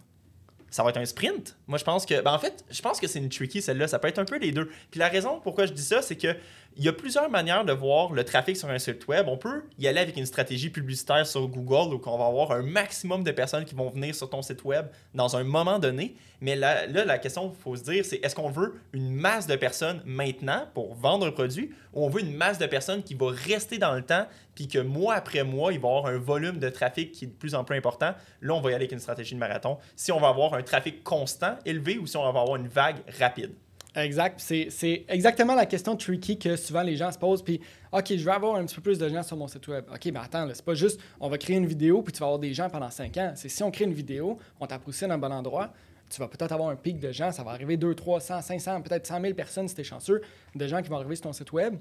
ça 0.69 0.83
va 0.83 0.91
être 0.91 0.97
un 0.97 1.05
sprint. 1.05 1.57
Moi, 1.67 1.79
je 1.79 1.85
pense 1.85 2.05
que. 2.05 2.21
Ben, 2.21 2.33
en 2.33 2.39
fait, 2.39 2.65
je 2.71 2.83
pense 2.83 3.01
que 3.01 3.07
c'est 3.07 3.21
une 3.21 3.29
tricky, 3.29 3.63
celle-là. 3.63 3.89
Ça 3.89 3.99
peut 3.99 4.09
être 4.09 4.19
un 4.19 4.25
peu 4.27 4.39
les 4.39 4.53
deux. 4.53 4.69
Puis 4.91 4.99
la 5.01 5.09
raison 5.09 5.41
pourquoi 5.41 5.65
je 5.65 5.73
dis 5.73 5.85
ça, 5.85 6.03
c'est 6.03 6.17
que 6.17 6.37
il 6.77 6.85
y 6.85 6.89
a 6.89 6.93
plusieurs 6.93 7.31
manières 7.31 7.65
de 7.65 7.73
voir 7.73 8.13
le 8.13 8.25
trafic 8.25 8.57
sur 8.57 8.69
un 8.69 8.79
site 8.79 9.07
web. 9.07 9.29
On 9.29 9.37
peut 9.37 9.63
y 9.79 9.87
aller 9.87 10.01
avec 10.01 10.17
une 10.17 10.27
stratégie 10.27 10.71
publicitaire 10.71 11.27
sur 11.27 11.47
Google 11.47 11.95
où 11.95 12.01
on 12.05 12.19
va 12.19 12.27
avoir 12.27 12.51
un 12.53 12.63
maximum 12.63 13.23
de 13.23 13.31
personnes 13.31 13.65
qui 13.65 13.75
vont 13.75 13.91
venir 13.91 14.15
sur 14.15 14.29
ton 14.29 14.43
site 14.43 14.65
web 14.65 14.87
dans 15.15 15.37
un 15.37 15.45
moment 15.45 15.79
donné. 15.79 16.17
Mais 16.41 16.57
là, 16.57 16.87
la 16.87 17.19
question 17.19 17.51
qu'il 17.51 17.61
faut 17.61 17.77
se 17.77 17.85
dire, 17.85 18.05
c'est 18.05 18.17
est-ce 18.17 18.35
qu'on 18.35 18.51
veut 18.51 18.75
une 18.93 19.11
masse 19.11 19.47
de 19.47 19.55
personnes 19.57 20.03
maintenant 20.05 20.67
pour 20.75 20.95
vendre 20.95 21.27
un 21.27 21.31
produit 21.31 21.71
ou 21.93 22.05
on 22.05 22.09
veut 22.09 22.23
une 22.23 22.35
masse 22.35 22.59
de 22.59 22.67
personnes 22.67 23.03
qui 23.03 23.15
va 23.15 23.31
rester 23.31 23.79
dans 23.79 23.95
le 23.95 24.03
temps 24.03 24.27
puis 24.55 24.67
que 24.67 24.79
mois 24.79 25.15
après 25.15 25.45
mois, 25.45 25.73
il 25.73 25.81
va 25.81 25.89
y 25.89 25.91
avoir 25.93 26.07
un 26.07 26.19
volume 26.19 26.59
de 26.59 26.69
trafic 26.69 27.13
qui 27.13 27.25
est 27.25 27.29
de 27.29 27.33
plus 27.33 27.55
en 27.55 27.65
plus 27.65 27.77
important. 27.77 28.15
Là, 28.41 28.55
on 28.55 28.61
va 28.61 28.71
y 28.71 28.75
aller 28.75 28.85
avec 28.85 28.93
une 28.93 29.01
stratégie 29.01 29.35
de 29.35 29.41
marathon. 29.41 29.79
Si 29.97 30.11
on 30.13 30.21
va 30.21 30.29
avoir 30.29 30.55
un 30.55 30.63
trafic 30.63 31.05
constant, 31.05 31.57
élevé 31.65 31.99
ou 31.99 32.07
si 32.07 32.17
on 32.17 32.23
va 32.23 32.41
avoir 32.41 32.57
une 32.57 32.69
vague 32.69 32.99
rapide. 33.19 33.53
Exact. 33.97 34.41
C'est 34.41 35.05
exactement 35.09 35.55
la 35.55 35.67
question 35.67 35.97
tricky 35.97 36.39
que 36.39 36.57
souvent 36.57 36.83
les 36.83 36.97
gens 36.97 37.13
se 37.13 37.19
posent. 37.19 37.43
Puis, 37.43 37.61
OK, 37.93 38.07
je 38.09 38.25
veux 38.25 38.33
avoir 38.33 38.57
un 38.57 38.65
petit 38.65 38.75
peu 38.75 38.83
plus 38.83 38.99
de 38.99 39.09
gens 39.09 39.23
sur 39.23 39.37
mon 39.37 39.47
site 39.47 39.67
web. 39.69 39.85
OK, 39.93 40.05
mais 40.07 40.19
attends, 40.19 40.47
là, 40.47 40.55
c'est 40.55 40.65
pas 40.65 40.75
juste 40.75 41.01
on 41.21 41.29
va 41.29 41.39
créer 41.39 41.57
une 41.57 41.67
vidéo 41.67 42.03
puis 42.03 42.13
tu 42.13 42.19
vas 42.19 42.27
avoir 42.27 42.41
des 42.41 42.53
gens 42.53 42.69
pendant 42.69 42.91
5 42.91 43.17
ans. 43.19 43.33
C'est 43.37 43.49
si 43.49 43.63
on 43.63 43.71
crée 43.71 43.85
une 43.85 43.95
vidéo, 43.95 44.39
on 44.59 44.67
t'apprécie 44.67 45.07
dans 45.07 45.15
un 45.15 45.19
bon 45.19 45.33
endroit, 45.33 45.73
tu 46.11 46.19
vas 46.21 46.29
peut-être 46.29 46.53
avoir 46.53 46.71
un 46.71 46.77
pic 46.77 46.99
de 46.99 47.13
gens. 47.13 47.31
Ça 47.31 47.45
va 47.45 47.53
arriver 47.53 47.77
2, 47.77 47.95
300, 47.95 48.43
500, 48.43 48.83
peut-être 48.83 49.07
100 49.07 49.21
000 49.21 49.35
personnes 49.35 49.69
si 49.69 49.75
tu 49.77 49.83
es 49.83 49.85
chanceux, 49.85 50.23
de 50.55 50.67
gens 50.67 50.83
qui 50.83 50.89
vont 50.89 50.97
arriver 50.97 51.15
sur 51.15 51.25
ton 51.25 51.33
site 51.33 51.53
web. 51.53 51.77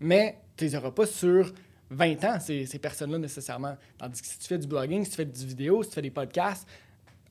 Mais 0.00 0.40
tu 0.56 0.64
les 0.64 0.74
auras 0.74 0.90
pas 0.90 1.06
sur 1.06 1.52
20 1.90 2.24
ans, 2.24 2.40
ces, 2.40 2.66
ces 2.66 2.78
personnes-là, 2.80 3.18
nécessairement. 3.18 3.76
Tandis 3.96 4.20
que 4.20 4.26
si 4.26 4.38
tu 4.38 4.48
fais 4.48 4.58
du 4.58 4.66
blogging, 4.66 5.04
si 5.04 5.10
tu 5.10 5.16
fais 5.16 5.24
du 5.24 5.46
vidéo, 5.46 5.82
si 5.84 5.90
tu 5.90 5.94
fais 5.94 6.02
des 6.02 6.10
podcasts, 6.10 6.66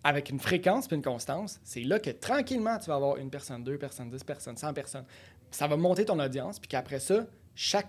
avec 0.03 0.29
une 0.29 0.39
fréquence 0.39 0.87
puis 0.87 0.95
une 0.95 1.03
constance, 1.03 1.59
c'est 1.63 1.81
là 1.81 1.99
que 1.99 2.09
tranquillement, 2.09 2.77
tu 2.77 2.87
vas 2.87 2.95
avoir 2.95 3.17
une 3.17 3.29
personne, 3.29 3.63
deux 3.63 3.77
personnes, 3.77 4.09
dix 4.09 4.23
personnes, 4.23 4.57
100 4.57 4.73
personnes. 4.73 5.05
Ça 5.51 5.67
va 5.67 5.77
monter 5.77 6.05
ton 6.05 6.19
audience, 6.19 6.59
puis 6.59 6.67
qu'après 6.67 6.99
ça, 6.99 7.25
chaque 7.55 7.87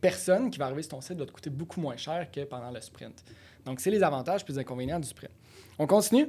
personne 0.00 0.50
qui 0.50 0.58
va 0.58 0.66
arriver 0.66 0.82
sur 0.82 0.92
ton 0.92 1.00
site 1.00 1.18
va 1.18 1.26
te 1.26 1.30
coûter 1.30 1.50
beaucoup 1.50 1.80
moins 1.80 1.96
cher 1.96 2.28
que 2.32 2.40
pendant 2.44 2.70
le 2.70 2.80
sprint. 2.80 3.24
Donc, 3.64 3.80
c'est 3.80 3.90
les 3.90 4.02
avantages 4.02 4.44
puis 4.44 4.54
les 4.54 4.60
inconvénients 4.60 4.98
du 4.98 5.08
sprint. 5.08 5.32
On 5.78 5.86
continue. 5.86 6.26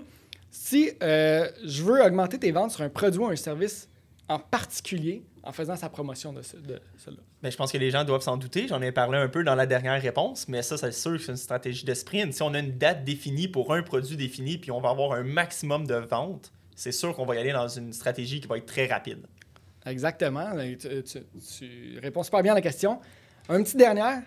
Si 0.52 0.92
euh, 1.02 1.50
je 1.64 1.82
veux 1.82 2.04
augmenter 2.04 2.38
tes 2.38 2.52
ventes 2.52 2.72
sur 2.72 2.84
un 2.84 2.90
produit 2.90 3.20
ou 3.20 3.26
un 3.26 3.36
service 3.36 3.90
en 4.30 4.40
particulier 4.40 5.26
en 5.44 5.52
faisant 5.52 5.76
sa 5.76 5.90
promotion 5.90 6.32
de, 6.32 6.42
ce, 6.42 6.56
de 6.58 6.80
cela. 6.98 7.18
Mais 7.42 7.52
je 7.52 7.58
pense 7.58 7.72
que 7.72 7.78
les 7.78 7.92
gens 7.92 8.06
doivent 8.06 8.22
s'en 8.22 8.38
douter. 8.38 8.68
J'en 8.68 8.82
ai 8.82 8.92
parlé 8.94 9.18
un 9.18 9.28
peu 9.28 9.44
dans 9.44 9.56
la 9.56 9.66
dernière 9.66 10.02
réponse, 10.02 10.48
mais 10.48 10.62
ça, 10.62 10.78
c'est 10.78 10.92
sûr 10.94 11.12
que 11.14 11.18
c'est 11.18 11.32
une 11.32 11.38
stratégie 11.38 11.84
de 11.86 11.94
sprint. 11.94 12.34
Si 12.34 12.42
on 12.42 12.54
a 12.54 12.60
une 12.60 12.78
date 12.78 13.04
définie 13.04 13.48
pour 13.50 13.74
un 13.74 13.84
produit 13.84 14.16
défini, 14.16 14.58
puis 14.58 14.72
on 14.72 14.80
va 14.80 14.90
avoir 14.90 15.12
un 15.12 15.24
maximum 15.24 15.86
de 15.86 15.96
ventes, 15.96 16.52
c'est 16.76 16.94
sûr 16.94 17.14
qu'on 17.16 17.26
va 17.26 17.36
y 17.36 17.40
aller 17.40 17.52
dans 17.52 17.68
une 17.68 17.92
stratégie 17.92 18.40
qui 18.40 18.48
va 18.48 18.58
être 18.58 18.66
très 18.66 18.88
rapide. 18.88 19.26
Exactement. 19.86 20.52
Tu, 20.80 21.04
tu- 21.04 21.24
tu 21.58 22.00
réponds 22.02 22.24
super 22.24 22.42
bien 22.42 22.54
à 22.54 22.56
la 22.56 22.62
question. 22.62 23.00
Un 23.50 23.62
petit 23.64 23.76
dernier. 23.76 24.22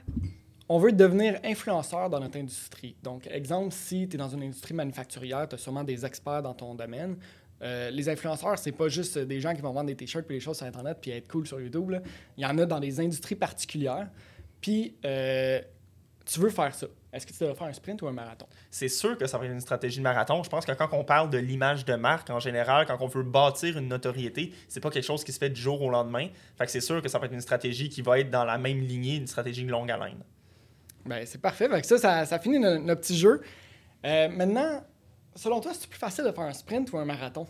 On 0.69 0.79
veut 0.79 0.93
devenir 0.93 1.39
influenceur 1.45 2.11
dans 2.11 2.21
notre 2.21 2.37
industrie. 2.39 2.97
Donc, 3.03 3.27
exemple, 3.31 3.73
si 3.73 4.09
tu 4.09 4.17
es 4.17 4.19
dans 4.19 4.29
une 4.29 4.43
industrie 4.43 4.75
manufacturière, 4.75 5.49
tu 5.49 5.55
as 5.55 5.59
sûrement 5.59 5.85
des 5.85 6.05
experts 6.05 6.43
dans 6.43 6.55
ton 6.55 6.75
domaine. 6.75 7.17
Euh, 7.63 7.91
les 7.91 8.09
influenceurs, 8.09 8.59
c'est 8.59 8.73
pas 8.73 8.89
juste 8.89 9.17
des 9.19 9.41
gens 9.41 9.55
qui 9.55 9.63
vont 9.63 9.73
vendre 9.73 9.87
des 9.87 9.97
t-shirts 9.97 10.31
et 10.31 10.35
des 10.35 10.41
choses 10.41 10.59
sur 10.59 10.67
Internet 10.67 10.99
puis 11.01 11.11
être 11.13 11.27
cool 11.29 11.47
sur 11.47 11.61
YouTube. 11.61 11.91
là. 11.91 12.01
Il 12.37 12.43
y 12.43 12.47
en 12.47 12.57
a 12.59 12.67
dans 12.67 12.81
des 12.81 13.01
industries 13.01 13.35
particulières. 13.37 14.09
Puis, 14.61 14.95
euh, 15.05 15.61
tu 16.25 16.41
veux 16.41 16.51
faire 16.51 16.75
ça. 16.75 16.87
Est-ce 17.13 17.27
que 17.27 17.33
tu 17.33 17.39
dois 17.39 17.55
faire 17.55 17.69
un 17.69 17.73
sprint 17.73 18.03
ou 18.03 18.09
un 18.09 18.13
marathon? 18.13 18.47
C'est 18.71 18.89
sûr 18.89 19.17
que 19.17 19.27
ça 19.27 19.39
va 19.39 19.47
être 19.47 19.53
une 19.53 19.61
stratégie 19.61 19.99
de 19.99 20.03
marathon. 20.03 20.43
Je 20.43 20.51
pense 20.51 20.67
que 20.67 20.73
quand 20.73 20.89
on 20.93 21.03
parle 21.05 21.31
de 21.31 21.39
l'image 21.39 21.85
de 21.87 21.95
marque 21.95 22.29
en 22.29 22.41
général, 22.41 22.85
quand 22.85 22.99
on 23.01 23.07
veut 23.07 23.23
bâtir 23.23 23.79
une 23.79 23.89
notoriété, 23.89 24.53
c'est 24.69 24.81
pas 24.81 24.91
quelque 24.91 25.05
chose 25.05 25.25
qui 25.25 25.33
se 25.33 25.39
fait 25.39 25.49
du 25.49 25.61
jour 25.61 25.81
au 25.81 25.89
lendemain. 25.89 26.29
Fait 26.59 26.67
que 26.67 26.71
c'est 26.71 26.81
sûr 26.81 27.01
que 27.01 27.09
ça 27.09 27.19
va 27.19 27.27
être 27.27 27.33
une 27.33 27.41
stratégie 27.41 27.89
qui 27.89 28.03
va 28.03 28.19
être 28.19 28.31
dans 28.31 28.45
la 28.45 28.59
même 28.59 28.81
lignée, 28.81 29.17
une 29.17 29.27
stratégie 29.29 29.65
de 29.65 29.71
longue 29.71 29.91
haleine. 29.91 30.19
Ben, 31.07 31.25
c'est 31.25 31.41
parfait. 31.41 31.69
Fait 31.71 31.81
que 31.81 31.87
ça, 31.87 31.97
ça, 31.97 32.27
ça 32.27 32.39
finit 32.39 32.59
no- 32.59 32.79
notre 32.81 33.01
petit 33.03 33.17
jeu. 33.17 33.41
Euh, 34.05 34.29
maintenant, 34.29 34.85
selon 35.37 35.61
toi, 35.61 35.73
c'est 35.75 35.89
plus 35.89 35.99
facile 35.99 36.25
de 36.25 36.33
faire 36.33 36.45
un 36.45 36.53
sprint 36.53 36.93
ou 36.93 36.99
un 36.99 37.05
marathon? 37.05 37.47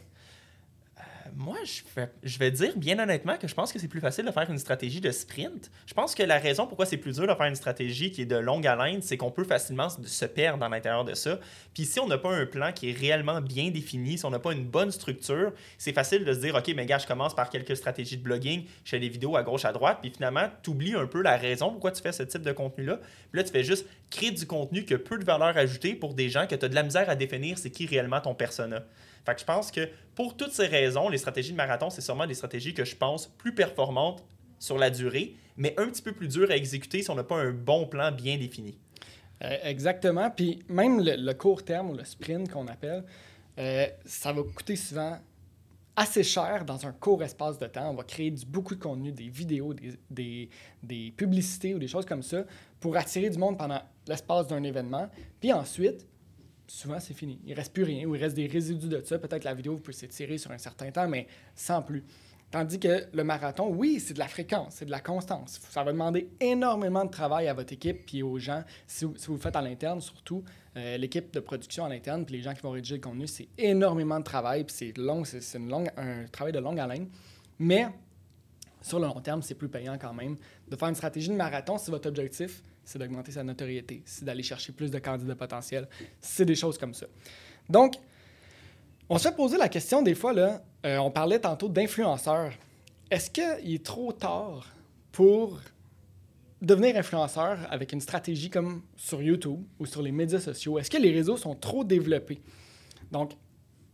Moi, 1.34 1.56
je 1.64 1.82
vais, 1.94 2.08
je 2.22 2.38
vais 2.38 2.50
dire 2.50 2.74
bien 2.76 2.98
honnêtement 2.98 3.36
que 3.36 3.46
je 3.46 3.54
pense 3.54 3.70
que 3.70 3.78
c'est 3.78 3.88
plus 3.88 4.00
facile 4.00 4.24
de 4.24 4.30
faire 4.30 4.48
une 4.48 4.58
stratégie 4.58 5.00
de 5.02 5.10
sprint. 5.10 5.70
Je 5.84 5.92
pense 5.92 6.14
que 6.14 6.22
la 6.22 6.38
raison 6.38 6.66
pourquoi 6.66 6.86
c'est 6.86 6.96
plus 6.96 7.16
dur 7.16 7.26
de 7.26 7.34
faire 7.34 7.46
une 7.46 7.56
stratégie 7.56 8.10
qui 8.10 8.22
est 8.22 8.26
de 8.26 8.36
longue 8.36 8.66
haleine, 8.66 9.02
c'est 9.02 9.18
qu'on 9.18 9.30
peut 9.30 9.44
facilement 9.44 9.90
se- 9.90 10.02
se 10.02 10.24
perdre 10.24 10.64
à 10.64 10.68
l'intérieur 10.70 11.04
de 11.04 11.12
ça. 11.14 11.38
Puis 11.74 11.84
si 11.84 12.00
on 12.00 12.06
n'a 12.06 12.16
pas 12.16 12.30
un 12.34 12.46
plan 12.46 12.72
qui 12.72 12.88
est 12.90 12.92
réellement 12.92 13.42
bien 13.42 13.70
défini, 13.70 14.16
si 14.16 14.24
on 14.24 14.30
n'a 14.30 14.38
pas 14.38 14.52
une 14.52 14.64
bonne 14.64 14.90
structure, 14.90 15.52
c'est 15.76 15.92
facile 15.92 16.24
de 16.24 16.32
se 16.32 16.38
dire, 16.38 16.54
OK, 16.54 16.72
mais 16.74 16.86
gars, 16.86 16.98
je 16.98 17.06
commence 17.06 17.34
par 17.34 17.50
quelques 17.50 17.76
stratégies 17.76 18.16
de 18.16 18.22
blogging, 18.22 18.64
je 18.84 18.90
fais 18.90 19.00
des 19.00 19.10
vidéos 19.10 19.36
à 19.36 19.42
gauche, 19.42 19.66
à 19.66 19.72
droite, 19.72 19.98
puis 20.00 20.10
finalement, 20.14 20.48
tu 20.62 20.70
oublies 20.70 20.94
un 20.94 21.06
peu 21.06 21.20
la 21.20 21.36
raison 21.36 21.70
pourquoi 21.70 21.90
tu 21.90 22.00
fais 22.00 22.12
ce 22.12 22.22
type 22.22 22.42
de 22.42 22.52
contenu-là. 22.52 22.98
Puis 23.30 23.40
là, 23.40 23.44
tu 23.44 23.50
fais 23.50 23.64
juste 23.64 23.86
créer 24.10 24.30
du 24.30 24.46
contenu 24.46 24.84
qui 24.84 24.94
a 24.94 24.98
peu 24.98 25.18
de 25.18 25.24
valeur 25.24 25.56
ajoutée 25.56 25.94
pour 25.94 26.14
des 26.14 26.28
gens 26.28 26.46
que 26.46 26.54
tu 26.54 26.64
as 26.64 26.68
de 26.68 26.74
la 26.74 26.82
misère 26.82 27.10
à 27.10 27.16
définir 27.16 27.58
c'est 27.58 27.70
qui 27.70 27.86
réellement 27.86 28.20
ton 28.20 28.34
persona. 28.34 28.84
Fait 29.24 29.34
que 29.34 29.40
je 29.40 29.44
pense 29.44 29.70
que 29.70 29.88
pour 30.14 30.36
toutes 30.36 30.52
ces 30.52 30.66
raisons, 30.66 31.08
les 31.08 31.18
stratégies 31.18 31.52
de 31.52 31.56
marathon, 31.56 31.90
c'est 31.90 32.00
sûrement 32.00 32.26
des 32.26 32.34
stratégies 32.34 32.74
que 32.74 32.84
je 32.84 32.94
pense 32.94 33.26
plus 33.26 33.54
performantes 33.54 34.24
sur 34.58 34.78
la 34.78 34.88
durée, 34.88 35.34
mais 35.56 35.74
un 35.78 35.88
petit 35.88 36.02
peu 36.02 36.12
plus 36.12 36.28
dures 36.28 36.50
à 36.50 36.56
exécuter 36.56 37.02
si 37.02 37.10
on 37.10 37.14
n'a 37.14 37.24
pas 37.24 37.36
un 37.36 37.50
bon 37.50 37.86
plan 37.86 38.12
bien 38.12 38.38
défini. 38.38 38.78
Euh, 39.42 39.56
exactement. 39.64 40.30
Puis 40.30 40.60
même 40.68 41.04
le, 41.04 41.16
le 41.16 41.34
court 41.34 41.64
terme, 41.64 41.90
ou 41.90 41.94
le 41.94 42.04
sprint 42.04 42.50
qu'on 42.50 42.68
appelle, 42.68 43.04
euh, 43.58 43.86
ça 44.04 44.32
va 44.32 44.42
coûter 44.42 44.76
souvent 44.76 45.18
assez 45.96 46.22
cher 46.22 46.64
dans 46.64 46.86
un 46.86 46.92
court 46.92 47.22
espace 47.22 47.58
de 47.58 47.66
temps. 47.66 47.90
On 47.90 47.94
va 47.94 48.04
créer 48.04 48.30
du, 48.30 48.44
beaucoup 48.46 48.74
de 48.74 48.80
contenu, 48.80 49.12
des 49.12 49.28
vidéos, 49.28 49.74
des, 49.74 49.94
des, 50.10 50.48
des 50.82 51.10
publicités 51.16 51.74
ou 51.74 51.78
des 51.78 51.88
choses 51.88 52.06
comme 52.06 52.22
ça 52.22 52.44
pour 52.80 52.96
attirer 52.96 53.30
du 53.30 53.38
monde 53.38 53.58
pendant 53.58 53.80
l'espace 54.08 54.46
d'un 54.46 54.62
événement. 54.62 55.08
Puis 55.40 55.52
ensuite, 55.52 56.06
souvent 56.66 57.00
c'est 57.00 57.14
fini. 57.14 57.40
Il 57.44 57.54
reste 57.54 57.72
plus 57.72 57.84
rien 57.84 58.06
ou 58.06 58.14
il 58.14 58.22
reste 58.22 58.36
des 58.36 58.46
résidus 58.46 58.88
de 58.88 59.02
ça. 59.04 59.18
Peut-être 59.18 59.44
la 59.44 59.54
vidéo 59.54 59.76
peut 59.76 59.92
s'étirer 59.92 60.38
sur 60.38 60.50
un 60.50 60.58
certain 60.58 60.90
temps, 60.90 61.08
mais 61.08 61.26
sans 61.54 61.82
plus. 61.82 62.04
Tandis 62.50 62.78
que 62.78 63.06
le 63.12 63.24
marathon, 63.24 63.68
oui, 63.68 63.98
c'est 63.98 64.14
de 64.14 64.20
la 64.20 64.28
fréquence, 64.28 64.76
c'est 64.76 64.84
de 64.84 64.90
la 64.90 65.00
constance. 65.00 65.60
Ça 65.68 65.82
va 65.82 65.92
demander 65.92 66.30
énormément 66.38 67.04
de 67.04 67.10
travail 67.10 67.48
à 67.48 67.54
votre 67.54 67.72
équipe 67.72 68.06
puis 68.06 68.22
aux 68.22 68.38
gens. 68.38 68.62
Si 68.86 69.04
vous, 69.04 69.14
vous 69.26 69.34
le 69.34 69.40
faites 69.40 69.56
à 69.56 69.62
l'interne, 69.62 70.00
surtout, 70.00 70.44
euh, 70.76 70.96
l'équipe 70.96 71.34
de 71.34 71.40
production 71.40 71.84
à 71.84 71.88
l'interne 71.88 72.24
puis 72.24 72.36
les 72.36 72.42
gens 72.42 72.54
qui 72.54 72.62
vont 72.62 72.70
rédiger 72.70 72.96
le 72.96 73.00
contenu, 73.00 73.26
c'est 73.26 73.48
énormément 73.58 74.18
de 74.20 74.24
travail 74.24 74.62
puis 74.62 74.76
c'est 74.76 74.96
long, 74.96 75.24
c'est 75.24 75.40
c'est 75.40 75.58
un 75.58 76.26
travail 76.30 76.52
de 76.52 76.60
longue 76.60 76.78
haleine. 76.78 77.08
Mais 77.58 77.88
sur 78.80 79.00
le 79.00 79.06
long 79.06 79.20
terme, 79.20 79.42
c'est 79.42 79.56
plus 79.56 79.68
payant 79.68 79.98
quand 79.98 80.14
même 80.14 80.36
de 80.68 80.76
faire 80.76 80.88
une 80.88 80.94
stratégie 80.94 81.28
de 81.28 81.34
marathon 81.34 81.78
si 81.78 81.90
votre 81.90 82.08
objectif, 82.08 82.62
c'est 82.86 82.98
d'augmenter 82.98 83.32
sa 83.32 83.42
notoriété, 83.42 84.02
c'est 84.06 84.24
d'aller 84.24 84.44
chercher 84.44 84.72
plus 84.72 84.90
de 84.90 84.98
candidats 84.98 85.34
potentiels, 85.34 85.88
c'est 86.20 86.44
des 86.44 86.54
choses 86.54 86.78
comme 86.78 86.94
ça. 86.94 87.06
Donc, 87.68 87.96
on 89.08 89.18
se 89.18 89.28
poser 89.28 89.58
la 89.58 89.68
question 89.68 90.02
des 90.02 90.14
fois, 90.14 90.32
là, 90.32 90.62
euh, 90.86 90.96
on 90.98 91.10
parlait 91.10 91.40
tantôt 91.40 91.68
d'influenceurs. 91.68 92.52
Est-ce 93.10 93.30
qu'il 93.30 93.74
est 93.74 93.84
trop 93.84 94.12
tard 94.12 94.72
pour 95.12 95.60
devenir 96.62 96.96
influenceur 96.96 97.58
avec 97.70 97.92
une 97.92 98.00
stratégie 98.00 98.50
comme 98.50 98.82
sur 98.96 99.20
YouTube 99.20 99.62
ou 99.78 99.86
sur 99.86 100.00
les 100.00 100.12
médias 100.12 100.40
sociaux? 100.40 100.78
Est-ce 100.78 100.90
que 100.90 100.96
les 100.96 101.12
réseaux 101.12 101.36
sont 101.36 101.56
trop 101.56 101.84
développés? 101.84 102.40
Donc, 103.10 103.32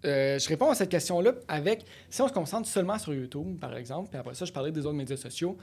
euh, 0.04 0.38
je 0.38 0.48
réponds 0.48 0.70
à 0.70 0.74
cette 0.74 0.90
question-là 0.90 1.32
avec, 1.48 1.84
si 2.10 2.20
on 2.20 2.28
se 2.28 2.32
concentre 2.32 2.68
seulement 2.68 2.98
sur 2.98 3.14
YouTube, 3.14 3.58
par 3.58 3.74
exemple, 3.76 4.10
puis 4.10 4.18
après 4.18 4.34
ça, 4.34 4.44
je 4.44 4.52
parlais 4.52 4.72
des 4.72 4.84
autres 4.84 4.96
médias 4.96 5.16
sociaux, 5.16 5.56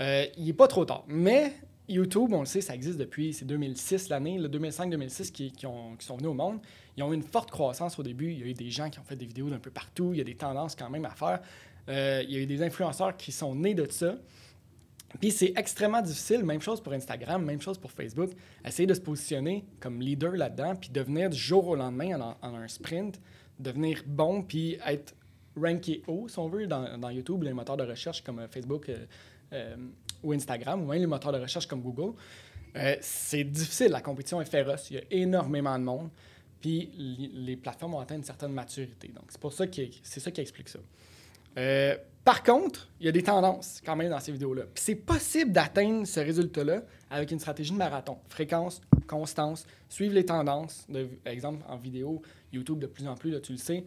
euh, 0.00 0.24
il 0.38 0.46
n'est 0.46 0.52
pas 0.52 0.68
trop 0.68 0.84
tard. 0.84 1.04
Mais 1.06 1.52
YouTube, 1.88 2.32
on 2.32 2.40
le 2.40 2.46
sait, 2.46 2.60
ça 2.60 2.74
existe 2.74 2.98
depuis, 2.98 3.32
c'est 3.32 3.44
2006 3.44 4.08
l'année, 4.08 4.38
le 4.38 4.48
2005-2006 4.48 5.32
qui, 5.32 5.50
qui, 5.52 5.66
ont- 5.66 5.96
qui 5.96 6.06
sont 6.06 6.16
venus 6.16 6.30
au 6.30 6.34
monde. 6.34 6.60
Ils 6.96 7.02
ont 7.02 7.12
eu 7.12 7.16
une 7.16 7.22
forte 7.22 7.50
croissance 7.50 7.98
au 7.98 8.02
début. 8.02 8.30
Il 8.32 8.38
y 8.38 8.42
a 8.42 8.46
eu 8.46 8.54
des 8.54 8.70
gens 8.70 8.88
qui 8.88 8.98
ont 8.98 9.04
fait 9.04 9.16
des 9.16 9.26
vidéos 9.26 9.50
d'un 9.50 9.58
peu 9.58 9.70
partout. 9.70 10.10
Il 10.12 10.18
y 10.18 10.20
a 10.20 10.24
des 10.24 10.36
tendances 10.36 10.74
quand 10.76 10.90
même 10.90 11.04
à 11.04 11.10
faire. 11.10 11.40
Euh, 11.88 12.22
il 12.24 12.32
y 12.32 12.36
a 12.36 12.40
eu 12.40 12.46
des 12.46 12.62
influenceurs 12.62 13.16
qui 13.16 13.32
sont 13.32 13.54
nés 13.54 13.74
de 13.74 13.90
ça. 13.90 14.16
Puis 15.20 15.30
c'est 15.30 15.52
extrêmement 15.56 16.00
difficile, 16.00 16.44
même 16.44 16.60
chose 16.60 16.80
pour 16.80 16.92
Instagram, 16.92 17.44
même 17.44 17.60
chose 17.60 17.76
pour 17.78 17.90
Facebook, 17.90 18.30
essayer 18.64 18.86
de 18.86 18.94
se 18.94 19.00
positionner 19.00 19.64
comme 19.78 20.00
leader 20.00 20.32
là-dedans, 20.32 20.74
puis 20.74 20.88
devenir 20.88 21.28
du 21.28 21.36
jour 21.36 21.68
au 21.68 21.76
lendemain 21.76 22.18
en, 22.40 22.54
un 22.54 22.68
sprint, 22.68 23.20
devenir 23.58 24.02
bon, 24.06 24.42
puis 24.42 24.78
être 24.86 25.14
ranké 25.54 26.02
haut, 26.06 26.28
si 26.28 26.38
on 26.38 26.48
veut, 26.48 26.66
dans, 26.66 27.10
YouTube, 27.10 27.42
les 27.42 27.52
moteurs 27.52 27.76
de 27.76 27.84
recherche 27.84 28.22
comme 28.24 28.38
euh, 28.38 28.48
Facebook 28.48 28.90
euh, 29.52 29.76
ou 30.22 30.32
Instagram, 30.32 30.82
ou 30.82 30.86
même 30.86 31.00
les 31.00 31.06
moteurs 31.06 31.32
de 31.32 31.38
recherche 31.38 31.66
comme 31.66 31.82
Google. 31.82 32.14
Euh, 32.76 32.96
c'est 33.00 33.44
difficile, 33.44 33.88
la 33.88 34.00
compétition 34.00 34.40
est 34.40 34.46
féroce, 34.46 34.90
il 34.90 34.96
y 34.96 34.98
a 34.98 35.02
énormément 35.10 35.78
de 35.78 35.84
monde, 35.84 36.08
puis 36.60 36.90
les 37.34 37.56
plateformes 37.56 37.94
ont 37.94 38.00
atteint 38.00 38.16
une 38.16 38.24
certaine 38.24 38.52
maturité. 38.52 39.08
Donc 39.08 39.24
c'est 39.28 39.40
pour 39.40 39.52
ça 39.52 39.66
que 39.66 39.82
c'est 40.02 40.20
ça 40.20 40.30
qui 40.30 40.40
explique 40.40 40.68
ça. 40.68 40.78
Euh, 41.58 41.96
par 42.24 42.42
contre, 42.42 42.88
il 43.00 43.06
y 43.06 43.08
a 43.08 43.12
des 43.12 43.22
tendances 43.22 43.82
quand 43.84 43.96
même 43.96 44.08
dans 44.08 44.20
ces 44.20 44.32
vidéos-là. 44.32 44.62
Puis 44.72 44.84
c'est 44.84 44.94
possible 44.94 45.50
d'atteindre 45.50 46.06
ce 46.06 46.20
résultat-là 46.20 46.82
avec 47.10 47.30
une 47.30 47.40
stratégie 47.40 47.72
de 47.72 47.76
marathon. 47.76 48.16
Fréquence, 48.28 48.80
constance, 49.08 49.66
suivre 49.88 50.14
les 50.14 50.24
tendances. 50.24 50.86
Exemple, 51.26 51.64
en 51.68 51.76
vidéo, 51.76 52.22
YouTube 52.52 52.78
de 52.78 52.86
plus 52.86 53.06
en 53.08 53.16
plus, 53.16 53.32
là, 53.32 53.40
tu 53.40 53.52
le 53.52 53.58
sais, 53.58 53.84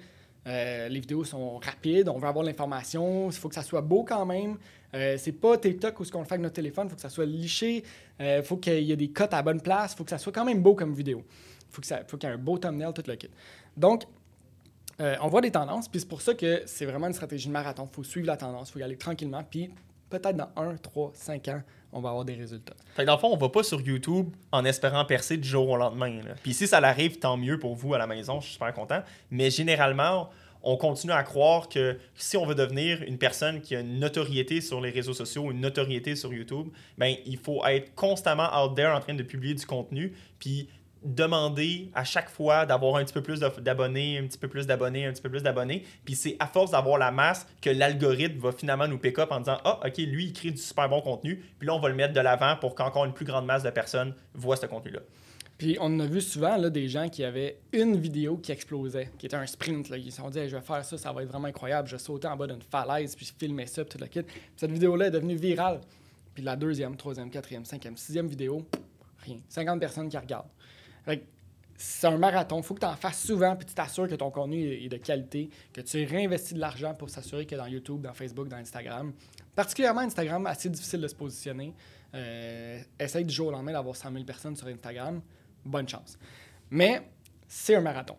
euh, 0.47 0.87
les 0.89 0.99
vidéos 0.99 1.23
sont 1.23 1.57
rapides, 1.57 2.07
on 2.09 2.17
veut 2.17 2.27
avoir 2.27 2.45
l'information, 2.45 3.27
il 3.29 3.33
faut 3.35 3.49
que 3.49 3.55
ça 3.55 3.63
soit 3.63 3.81
beau 3.81 4.03
quand 4.03 4.25
même. 4.25 4.57
Euh, 4.93 5.17
c'est 5.17 5.31
pas 5.33 5.57
TikTok 5.57 5.99
ou 5.99 6.05
ce 6.05 6.11
qu'on 6.11 6.23
fait 6.23 6.33
avec 6.33 6.43
notre 6.43 6.55
téléphone, 6.55 6.87
il 6.87 6.89
faut 6.91 6.95
que 6.95 7.01
ça 7.01 7.09
soit 7.09 7.25
liché, 7.25 7.83
il 8.19 8.41
faut 8.43 8.57
qu'il 8.57 8.83
y 8.83 8.91
ait 8.91 8.95
des 8.97 9.09
cotes 9.09 9.33
à 9.33 9.41
bonne 9.41 9.61
place, 9.61 9.93
il 9.93 9.97
faut 9.97 10.03
que 10.03 10.09
ça 10.11 10.17
soit 10.17 10.31
quand 10.31 10.45
même 10.45 10.61
beau 10.61 10.75
comme 10.75 10.93
vidéo. 10.93 11.23
Il 11.69 11.73
faut 11.75 11.81
que 11.81 11.87
ça- 11.87 12.03
faut 12.07 12.15
qu'il 12.17 12.29
y 12.29 12.31
ait 12.31 12.35
un 12.35 12.37
beau 12.39 12.57
thumbnail, 12.57 12.93
tout 12.93 13.03
le 13.05 13.15
kit. 13.15 13.29
Donc, 13.75 14.03
euh, 15.01 15.15
on 15.21 15.27
voit 15.27 15.41
des 15.41 15.51
tendances, 15.51 15.89
puis 15.89 15.99
c'est 15.99 16.07
pour 16.07 16.21
ça 16.21 16.33
que 16.33 16.61
c'est 16.65 16.85
vraiment 16.85 17.07
une 17.07 17.13
stratégie 17.13 17.47
de 17.47 17.51
marathon. 17.53 17.87
Il 17.91 17.93
faut 17.95 18.03
suivre 18.03 18.27
la 18.27 18.37
tendance, 18.37 18.69
il 18.69 18.73
faut 18.73 18.79
y 18.79 18.83
aller 18.83 18.95
tranquillement, 18.97 19.43
puis 19.43 19.69
peut-être 20.09 20.37
dans 20.37 20.49
1, 20.55 20.77
3, 20.77 21.11
5 21.13 21.47
ans, 21.49 21.61
on 21.95 22.01
va 22.01 22.09
avoir 22.09 22.25
des 22.25 22.35
résultats. 22.35 22.75
Fait 22.93 23.05
dans 23.05 23.13
le 23.13 23.19
fond, 23.19 23.29
on 23.31 23.37
va 23.37 23.47
pas 23.47 23.63
sur 23.63 23.79
YouTube 23.79 24.27
en 24.51 24.65
espérant 24.65 25.05
percer 25.05 25.37
du 25.37 25.47
jour 25.47 25.69
au 25.69 25.77
lendemain. 25.77 26.19
Puis 26.43 26.53
si 26.53 26.67
ça 26.67 26.81
l'arrive, 26.81 27.19
tant 27.19 27.37
mieux 27.37 27.57
pour 27.57 27.73
vous 27.73 27.93
à 27.93 27.97
la 27.97 28.05
maison, 28.05 28.41
je 28.41 28.47
suis 28.47 28.53
super 28.53 28.73
content. 28.73 29.01
Mais 29.31 29.49
généralement, 29.49 30.29
on 30.61 30.75
continue 30.75 31.13
à 31.13 31.23
croire 31.23 31.69
que 31.69 31.97
si 32.15 32.35
on 32.35 32.45
veut 32.45 32.53
devenir 32.53 33.01
une 33.03 33.17
personne 33.17 33.61
qui 33.61 33.77
a 33.77 33.79
une 33.79 33.99
notoriété 33.99 34.59
sur 34.59 34.81
les 34.81 34.89
réseaux 34.89 35.13
sociaux, 35.13 35.51
une 35.51 35.61
notoriété 35.61 36.17
sur 36.17 36.33
YouTube, 36.33 36.67
ben 36.97 37.15
il 37.25 37.37
faut 37.37 37.65
être 37.65 37.95
constamment 37.95 38.49
out 38.61 38.75
there 38.75 38.89
en 38.89 38.99
train 38.99 39.13
de 39.13 39.23
publier 39.23 39.53
du 39.53 39.65
contenu, 39.65 40.13
puis 40.37 40.67
demander 41.05 41.91
à 41.93 42.03
chaque 42.03 42.29
fois 42.29 42.65
d'avoir 42.65 42.97
un 42.97 43.05
petit 43.05 43.13
peu 43.13 43.21
plus 43.21 43.39
d'abonnés, 43.39 44.17
un 44.17 44.27
petit 44.27 44.38
peu 44.38 44.47
plus 44.47 44.67
d'abonnés, 44.67 45.05
un 45.05 45.13
petit 45.13 45.21
peu 45.21 45.29
plus 45.29 45.43
d'abonnés. 45.43 45.83
Puis 46.03 46.15
c'est 46.15 46.35
à 46.39 46.47
force 46.47 46.71
d'avoir 46.71 46.97
la 46.97 47.12
masse 47.12 47.47
que 47.62 47.69
l'algorithme 47.69 48.39
va 48.39 48.51
finalement 48.51 48.88
nous 48.88 48.97
pick 48.97 49.19
up 49.19 49.31
en 49.31 49.39
disant 49.39 49.57
Ah, 49.63 49.79
ok, 49.85 49.97
lui, 49.97 50.25
il 50.25 50.33
crée 50.33 50.51
du 50.51 50.57
super 50.57 50.89
bon 50.89 51.01
contenu. 51.01 51.43
Puis 51.57 51.67
là, 51.67 51.75
on 51.75 51.79
va 51.79 51.89
le 51.89 51.95
mettre 51.95 52.13
de 52.13 52.19
l'avant 52.19 52.55
pour 52.57 52.75
qu'encore 52.75 53.05
une 53.05 53.13
plus 53.13 53.25
grande 53.25 53.45
masse 53.45 53.63
de 53.63 53.69
personnes 53.69 54.13
voient 54.33 54.57
ce 54.57 54.65
contenu-là. 54.65 55.00
Puis 55.57 55.77
on 55.79 56.00
a 56.00 56.05
vu 56.05 56.19
souvent 56.19 56.57
là, 56.57 56.69
des 56.69 56.89
gens 56.89 57.07
qui 57.07 57.24
avaient 57.24 57.59
une 57.71 57.95
vidéo 57.95 58.38
qui 58.38 58.51
explosait, 58.51 59.09
qui 59.17 59.25
était 59.25 59.38
un 59.38 59.45
sprint. 59.45 59.89
Là. 59.89 59.97
Ils 59.97 60.12
se 60.12 60.17
sont 60.17 60.29
dit 60.29 60.50
je 60.50 60.55
vais 60.55 60.62
faire 60.62 60.83
ça, 60.83 60.97
ça 60.97 61.13
va 61.13 61.24
être 61.24 61.29
vraiment 61.29 61.47
incroyable. 61.47 61.88
Je 61.88 61.97
sauter 61.97 62.27
en 62.27 62.35
bas 62.35 62.47
d'une 62.47 62.62
falaise, 62.62 63.15
puis 63.15 63.25
je 63.25 63.31
filmer 63.38 63.65
ça, 63.65 63.85
puis 63.85 63.97
tout 63.97 64.03
le 64.03 64.07
kit. 64.07 64.24
Puis 64.24 64.41
cette 64.57 64.71
vidéo-là 64.71 65.07
est 65.07 65.12
devenue 65.12 65.35
virale. 65.35 65.79
Puis 66.33 66.43
la 66.43 66.57
deuxième, 66.57 66.97
troisième, 66.97 67.29
quatrième, 67.29 67.63
cinquième, 67.63 67.95
sixième 67.95 68.27
vidéo, 68.27 68.67
rien. 69.24 69.38
50 69.47 69.79
personnes 69.79 70.09
qui 70.09 70.17
regardent. 70.17 70.50
C'est 71.77 72.07
un 72.07 72.17
marathon. 72.17 72.57
Il 72.59 72.63
faut 72.63 72.74
que 72.74 72.79
tu 72.79 72.85
en 72.85 72.95
fasses 72.95 73.21
souvent, 73.21 73.53
puis 73.55 73.65
tu 73.65 73.74
t'assures 73.74 74.07
que 74.07 74.15
ton 74.15 74.31
contenu 74.31 74.65
est 74.65 74.85
est 74.85 74.89
de 74.89 74.97
qualité, 74.97 75.50
que 75.74 75.81
tu 75.81 76.05
réinvestis 76.05 76.53
de 76.53 76.59
l'argent 76.59 76.93
pour 76.93 77.09
s'assurer 77.09 77.45
que 77.45 77.55
dans 77.55 77.67
YouTube, 77.67 78.01
dans 78.01 78.13
Facebook, 78.13 78.47
dans 78.47 78.55
Instagram, 78.55 79.12
particulièrement 79.55 80.01
Instagram, 80.01 80.45
assez 80.47 80.69
difficile 80.69 81.01
de 81.01 81.07
se 81.07 81.15
positionner. 81.15 81.74
Euh, 82.13 82.79
essaye 82.97 83.25
du 83.25 83.33
jour 83.33 83.47
au 83.47 83.51
lendemain 83.51 83.74
d'avoir 83.74 83.95
100 83.95 84.12
000 84.13 84.24
personnes 84.24 84.55
sur 84.55 84.67
Instagram. 84.67 85.21
Bonne 85.65 85.89
chance. 85.89 86.17
Mais 86.69 87.01
c'est 87.47 87.75
un 87.75 87.81
marathon. 87.81 88.15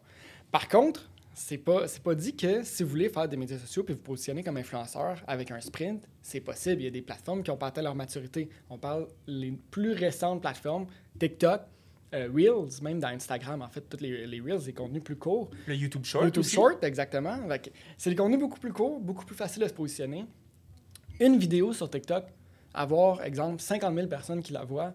Par 0.53 0.69
contre, 0.69 1.09
c'est 1.33 1.59
pas, 1.59 1.89
c'est 1.89 2.03
pas 2.03 2.15
dit 2.15 2.35
que 2.37 2.63
si 2.63 2.83
vous 2.83 2.91
voulez 2.91 3.09
faire 3.09 3.29
des 3.29 3.37
médias 3.37 3.59
sociaux 3.59 3.85
puis 3.85 3.95
vous 3.95 4.01
positionner 4.01 4.43
comme 4.43 4.57
influenceur 4.57 5.23
avec 5.27 5.51
un 5.51 5.61
sprint, 5.61 6.07
c'est 6.21 6.41
possible. 6.41 6.83
Il 6.83 6.85
y 6.85 6.89
a 6.89 6.91
des 6.91 7.03
plateformes 7.03 7.43
qui 7.43 7.51
ont 7.51 7.57
pas 7.57 7.69
atteint 7.69 7.83
leur 7.83 7.95
maturité. 7.95 8.49
On 8.69 8.79
parle 8.79 9.07
les 9.27 9.53
plus 9.71 9.93
récentes 9.93 10.43
plateformes, 10.43 10.87
TikTok, 11.19 11.63
euh, 12.15 12.29
Reels, 12.33 12.83
même 12.83 13.01
dans 13.01 13.09
Instagram, 13.09 13.63
en 13.63 13.69
fait, 13.69 13.83
toutes 13.83 14.01
les, 14.01 14.27
les 14.27 14.41
Reels, 14.41 14.65
des 14.65 14.73
contenus 14.73 15.03
plus 15.03 15.17
courts. 15.17 15.51
Le 15.67 15.75
YouTube 15.75 16.05
Short. 16.05 16.25
YouTube 16.25 16.41
aussi. 16.41 16.55
Short, 16.55 16.83
exactement. 16.85 17.39
C'est 17.97 18.11
des 18.11 18.17
contenus 18.17 18.39
beaucoup 18.39 18.61
plus 18.61 18.73
courts, 18.73 19.01
beaucoup 19.01 19.25
plus 19.25 19.37
faciles 19.37 19.63
de 19.63 19.69
se 19.69 19.75
positionner. 19.75 20.25
Une 21.19 21.39
vidéo 21.39 21.73
sur 21.73 21.91
TikTok, 21.91 22.25
avoir, 22.75 23.23
exemple, 23.23 23.61
50 23.61 23.95
000 23.95 24.07
personnes 24.07 24.43
qui 24.43 24.53
la 24.53 24.65
voient, 24.65 24.95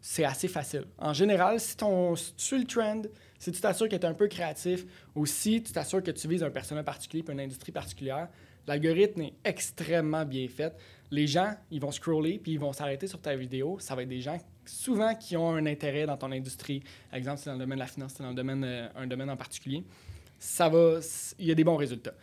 c'est 0.00 0.24
assez 0.24 0.48
facile. 0.48 0.84
En 0.98 1.12
général, 1.12 1.58
si, 1.58 1.76
ton, 1.76 2.14
si 2.14 2.34
tu 2.34 2.44
suis 2.44 2.58
le 2.58 2.64
trend, 2.64 3.02
si 3.38 3.50
tu 3.50 3.60
t'assures 3.60 3.88
que 3.88 3.96
tu 3.96 4.02
es 4.02 4.06
un 4.06 4.14
peu 4.14 4.28
créatif, 4.28 4.84
ou 5.14 5.26
si 5.26 5.62
tu 5.62 5.72
t'assures 5.72 6.02
que 6.02 6.10
tu 6.10 6.28
vises 6.28 6.42
un 6.42 6.50
personnage 6.50 6.84
particulier 6.84 7.24
une 7.28 7.40
industrie 7.40 7.72
particulière, 7.72 8.28
l'algorithme 8.66 9.22
est 9.22 9.34
extrêmement 9.44 10.24
bien 10.24 10.46
fait. 10.48 10.76
Les 11.10 11.26
gens, 11.26 11.54
ils 11.70 11.80
vont 11.80 11.90
scroller 11.90 12.38
puis 12.38 12.52
ils 12.52 12.60
vont 12.60 12.72
s'arrêter 12.72 13.06
sur 13.06 13.20
ta 13.20 13.34
vidéo. 13.34 13.78
Ça 13.80 13.94
va 13.94 14.02
être 14.02 14.08
des 14.08 14.20
gens 14.20 14.38
souvent 14.66 15.14
qui 15.14 15.36
ont 15.36 15.50
un 15.50 15.66
intérêt 15.66 16.06
dans 16.06 16.16
ton 16.16 16.32
industrie. 16.32 16.82
Par 17.10 17.18
exemple, 17.18 17.38
c'est 17.38 17.50
dans 17.50 17.54
le 17.54 17.60
domaine 17.60 17.78
de 17.78 17.82
la 17.82 17.88
finance, 17.88 18.14
c'est 18.16 18.22
dans 18.22 18.32
domaine, 18.32 18.64
euh, 18.64 18.88
un 18.94 19.06
domaine 19.06 19.30
en 19.30 19.36
particulier. 19.36 19.84
Ça 20.38 20.68
va, 20.68 21.00
il 21.38 21.46
y 21.46 21.50
a 21.50 21.54
des 21.54 21.64
bons 21.64 21.76
résultats. 21.76 22.14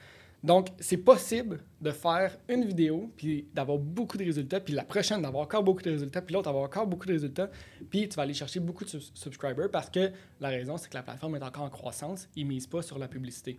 Donc, 0.43 0.67
c'est 0.77 0.97
possible 0.97 1.63
de 1.79 1.91
faire 1.91 2.37
une 2.49 2.65
vidéo, 2.65 3.09
puis 3.15 3.47
d'avoir 3.53 3.77
beaucoup 3.77 4.17
de 4.17 4.25
résultats, 4.25 4.59
puis 4.59 4.73
la 4.73 4.83
prochaine 4.83 5.21
d'avoir 5.21 5.43
encore 5.43 5.63
beaucoup 5.63 5.81
de 5.81 5.89
résultats, 5.89 6.21
puis 6.21 6.33
l'autre 6.33 6.45
d'avoir 6.45 6.65
encore 6.65 6.85
beaucoup 6.85 7.07
de 7.07 7.13
résultats, 7.13 7.49
puis 7.89 8.09
tu 8.09 8.15
vas 8.17 8.23
aller 8.23 8.33
chercher 8.33 8.59
beaucoup 8.59 8.83
de 8.83 8.89
sub- 8.89 9.01
subscribers 9.13 9.71
parce 9.71 9.89
que 9.89 10.11
la 10.41 10.49
raison, 10.49 10.75
c'est 10.75 10.89
que 10.89 10.95
la 10.95 11.03
plateforme 11.03 11.37
est 11.37 11.43
encore 11.43 11.63
en 11.63 11.69
croissance. 11.69 12.27
Ils 12.35 12.43
ne 12.43 12.49
misent 12.49 12.67
pas 12.67 12.81
sur 12.81 12.99
la 12.99 13.07
publicité. 13.07 13.57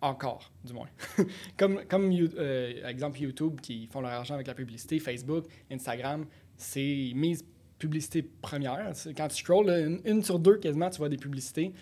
Encore, 0.00 0.50
du 0.64 0.72
moins. 0.72 0.88
comme, 1.56 1.84
comme 1.88 2.10
euh, 2.12 2.88
exemple 2.88 3.20
YouTube 3.20 3.60
qui 3.60 3.86
font 3.86 4.00
leur 4.00 4.10
argent 4.10 4.34
avec 4.34 4.48
la 4.48 4.54
publicité, 4.54 4.98
Facebook, 4.98 5.46
Instagram, 5.70 6.26
c'est 6.56 7.12
mise 7.14 7.44
publicité 7.78 8.22
première. 8.22 8.92
Quand 9.16 9.28
tu 9.28 9.36
scrolls, 9.36 10.00
une 10.04 10.22
sur 10.22 10.38
deux 10.38 10.56
quasiment, 10.56 10.90
tu 10.90 10.98
vois 10.98 11.08
des 11.08 11.16
publicités. 11.16 11.72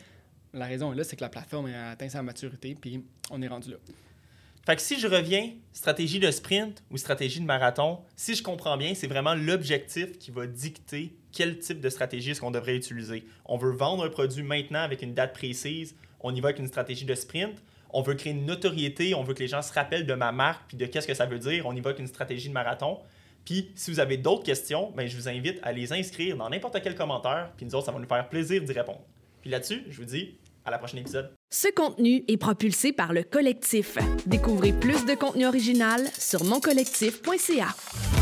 la 0.53 0.67
raison 0.67 0.93
est 0.93 0.97
là, 0.97 1.05
c'est 1.05 1.17
que 1.17 1.23
la 1.23 1.29
plateforme 1.29 1.67
a 1.67 1.91
atteint 1.91 2.09
sa 2.09 2.23
maturité, 2.23 2.77
puis 2.81 3.05
on 3.31 3.41
est 3.43 3.49
rendu 3.49 3.71
là. 3.71 3.77
Fait 4.67 4.77
que 4.77 4.83
si 4.83 4.99
je 4.99 5.07
reviens, 5.07 5.51
stratégie 5.75 6.21
de 6.21 6.31
sprint 6.31 6.83
ou 6.91 6.97
stratégie 6.97 7.39
de 7.41 7.45
marathon, 7.45 7.99
si 8.17 8.35
je 8.35 8.43
comprends 8.43 8.79
bien, 8.79 8.95
c'est 8.95 9.07
vraiment 9.07 9.35
l'objectif 9.35 10.19
qui 10.19 10.31
va 10.31 10.47
dicter 10.47 11.15
quel 11.33 11.59
type 11.59 11.81
de 11.81 11.91
stratégie 11.91 12.31
est-ce 12.31 12.41
qu'on 12.41 12.51
devrait 12.51 12.77
utiliser. 12.77 13.27
On 13.45 13.59
veut 13.59 13.73
vendre 13.73 14.05
un 14.05 14.09
produit 14.09 14.43
maintenant 14.43 14.81
avec 14.81 15.03
une 15.03 15.13
date 15.13 15.35
précise, 15.35 15.95
on 16.21 16.35
y 16.35 16.41
va 16.41 16.49
avec 16.49 16.61
une 16.61 16.67
stratégie 16.69 17.05
de 17.05 17.15
sprint. 17.15 17.63
On 17.91 18.03
veut 18.03 18.15
créer 18.15 18.33
une 18.33 18.47
notoriété, 18.47 19.15
on 19.15 19.23
veut 19.23 19.35
que 19.35 19.41
les 19.41 19.49
gens 19.49 19.63
se 19.63 19.73
rappellent 19.73 20.07
de 20.07 20.15
ma 20.15 20.33
marque 20.33 20.63
puis 20.67 20.77
de 20.77 20.87
qu'est-ce 20.87 21.07
que 21.07 21.15
ça 21.15 21.27
veut 21.27 21.39
dire, 21.39 21.67
on 21.67 21.77
y 21.77 21.81
va 21.81 21.91
avec 21.91 22.01
une 22.01 22.09
stratégie 22.09 22.49
de 22.49 22.55
marathon. 22.55 22.99
Puis 23.45 23.71
si 23.75 23.91
vous 23.91 24.01
avez 24.01 24.17
d'autres 24.17 24.43
questions, 24.43 24.93
ben, 24.97 25.07
je 25.07 25.17
vous 25.17 25.29
invite 25.29 25.59
à 25.63 25.73
les 25.73 25.93
inscrire 25.93 26.37
dans 26.37 26.49
n'importe 26.49 26.81
quel 26.83 26.95
commentaire, 26.95 27.53
puis 27.57 27.67
nous 27.67 27.75
autres, 27.75 27.87
ça 27.87 27.93
va 27.93 27.99
nous 27.99 28.09
faire 28.09 28.29
plaisir 28.29 28.63
d'y 28.63 28.73
répondre. 28.73 29.03
Puis 29.43 29.51
là-dessus, 29.51 29.83
je 29.91 29.97
vous 29.99 30.07
dis 30.07 30.39
à 30.65 30.71
la 30.71 30.79
prochaine 30.79 31.01
épisode. 31.01 31.31
Ce 31.51 31.69
contenu 31.69 32.25
est 32.27 32.39
propulsé 32.39 32.93
par 32.93 33.13
le 33.13 33.23
collectif. 33.23 33.99
Découvrez 34.27 34.73
plus 34.73 35.05
de 35.05 35.15
contenu 35.15 35.47
original 35.47 36.09
sur 36.19 36.45
moncollectif.ca. 36.45 38.14